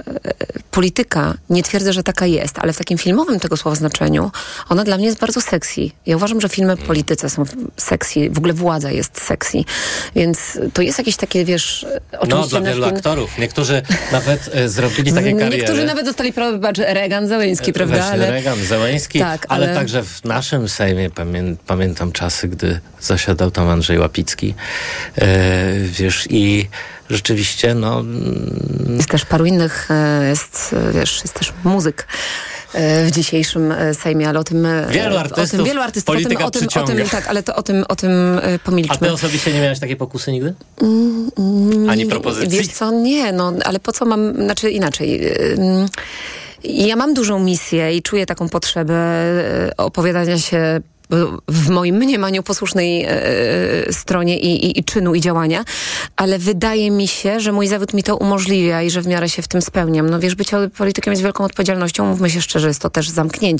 y, 0.57 0.63
polityka, 0.71 1.33
nie 1.49 1.63
twierdzę, 1.63 1.93
że 1.93 2.03
taka 2.03 2.25
jest, 2.25 2.59
ale 2.59 2.73
w 2.73 2.77
takim 2.77 2.97
filmowym 2.97 3.39
tego 3.39 3.57
słowa 3.57 3.75
znaczeniu, 3.75 4.31
ona 4.69 4.83
dla 4.83 4.97
mnie 4.97 5.05
jest 5.05 5.19
bardzo 5.19 5.41
sexy. 5.41 5.81
Ja 6.05 6.15
uważam, 6.15 6.41
że 6.41 6.49
filmy 6.49 6.73
Mm. 6.73 6.85
polityce 6.85 7.29
są 7.29 7.43
sexy, 7.77 8.29
w 8.29 8.37
ogóle 8.37 8.53
władza 8.53 8.91
jest 8.91 9.21
sexy, 9.21 9.57
więc 10.15 10.59
to 10.73 10.81
jest 10.81 10.97
jakieś 10.97 11.15
takie, 11.15 11.45
wiesz, 11.45 11.85
oczywiście 12.19 12.37
No, 12.41 12.47
dla 12.47 12.61
wielu 12.61 12.83
film- 12.85 12.95
aktorów. 12.95 13.37
Niektórzy 13.37 13.81
nawet 14.11 14.49
e, 14.53 14.69
zrobili 14.69 15.13
takie 15.13 15.33
kariery. 15.33 15.57
Niektórzy 15.57 15.85
nawet 15.85 16.05
dostali, 16.05 16.33
prawo, 16.33 16.59
patrz, 16.59 16.79
Reagan 16.79 17.27
Zeleński, 17.27 17.73
prawda? 17.73 17.95
Właśnie, 17.95 18.13
Ale- 18.13 18.31
Reagan, 18.31 18.59
Zeleński, 18.65 19.19
Tak, 19.19 19.45
ale... 19.49 19.65
ale- 19.65 19.75
także 19.75 20.03
w 20.03 20.23
naszym 20.23 20.69
Sejmie 20.73 21.09
pamię 21.09 21.55
pamiętam 21.67 22.11
czasy, 22.11 22.47
gdy 22.47 22.79
zasiadał 23.01 23.51
tam 23.51 23.69
Andrzej 23.69 23.99
Łapicki. 23.99 24.53
E, 25.17 25.27
wiesz, 25.79 26.27
i 26.29 26.67
rzeczywiście, 27.09 27.75
no... 27.75 27.99
mm, 27.99 28.95
Jest 28.97 29.09
też 29.09 29.25
paru 29.25 29.45
innych, 29.45 29.87
e, 29.91 30.27
jest, 30.29 30.75
e, 30.89 30.93
wiesz, 30.93 31.21
jest 31.21 31.33
też 31.33 31.53
muzyk 31.63 32.07
e, 32.73 33.05
w 33.05 33.11
dzisiejszym 33.11 33.73
Sejmie, 33.93 34.29
ale 34.29 34.39
o 34.39 34.43
tym... 34.43 34.67
Wielu 34.89 35.15
o 35.15 35.19
artystów 35.19 35.57
tym, 35.57 35.65
wielu 35.65 35.81
artystów, 35.81 36.15
o 36.15 36.17
tym, 36.17 36.23
polityka 36.23 36.45
o 36.45 36.51
tym, 36.51 36.59
o 36.59 36.71
tym, 36.71 36.83
przyciąga. 36.85 37.09
tak, 37.11 37.27
ale 37.27 37.43
to 37.43 37.55
o 37.55 37.63
tym, 37.63 37.85
o 37.89 37.95
tym 37.95 38.11
e, 38.43 38.53
A 38.55 38.59
pomilczmy. 38.59 39.07
ty 39.07 39.13
osobiście 39.13 39.53
nie 39.53 39.61
miałeś 39.61 39.79
takiej 39.79 39.95
pokusy 39.95 40.31
nigdy? 40.31 40.53
Mm, 40.81 41.89
Ani 41.89 42.03
nie, 42.03 42.09
propozycji? 42.09 42.57
Wiesz 42.57 42.67
co, 42.67 42.91
nie, 42.91 43.31
no, 43.31 43.53
ale 43.65 43.79
po 43.79 43.91
co 43.91 44.05
mam, 44.05 44.33
znaczy 44.35 44.69
inaczej... 44.71 45.21
ym, 45.51 45.87
ja 46.63 46.95
mam 46.95 47.13
dużą 47.13 47.39
misję 47.39 47.95
i 47.95 48.01
czuję 48.01 48.25
taką 48.25 48.49
potrzebę 48.49 48.95
e, 48.95 49.77
opowiadania 49.77 50.39
się 50.39 50.81
w 51.47 51.69
moim 51.69 51.95
mniemaniu 51.95 52.43
posłusznej 52.43 53.05
e, 53.07 53.13
stronie 53.93 54.39
i, 54.39 54.65
i, 54.65 54.79
i 54.79 54.83
czynu 54.83 55.15
i 55.15 55.21
działania, 55.21 55.65
ale 56.15 56.39
wydaje 56.39 56.91
mi 56.91 57.07
się, 57.07 57.39
że 57.39 57.51
mój 57.51 57.67
zawód 57.67 57.93
mi 57.93 58.03
to 58.03 58.17
umożliwia 58.17 58.81
i 58.81 58.89
że 58.89 59.01
w 59.01 59.07
miarę 59.07 59.29
się 59.29 59.41
w 59.41 59.47
tym 59.47 59.61
spełniam. 59.61 60.09
No 60.09 60.19
wiesz, 60.19 60.35
bycie 60.35 60.69
politykiem 60.77 61.13
jest 61.13 61.23
wielką 61.23 61.43
odpowiedzialnością, 61.43 62.05
mówmy 62.05 62.29
się 62.29 62.41
szczerze, 62.41 62.67
jest 62.67 62.81
to 62.81 62.89
też 62.89 63.09
zamknięcie 63.09 63.43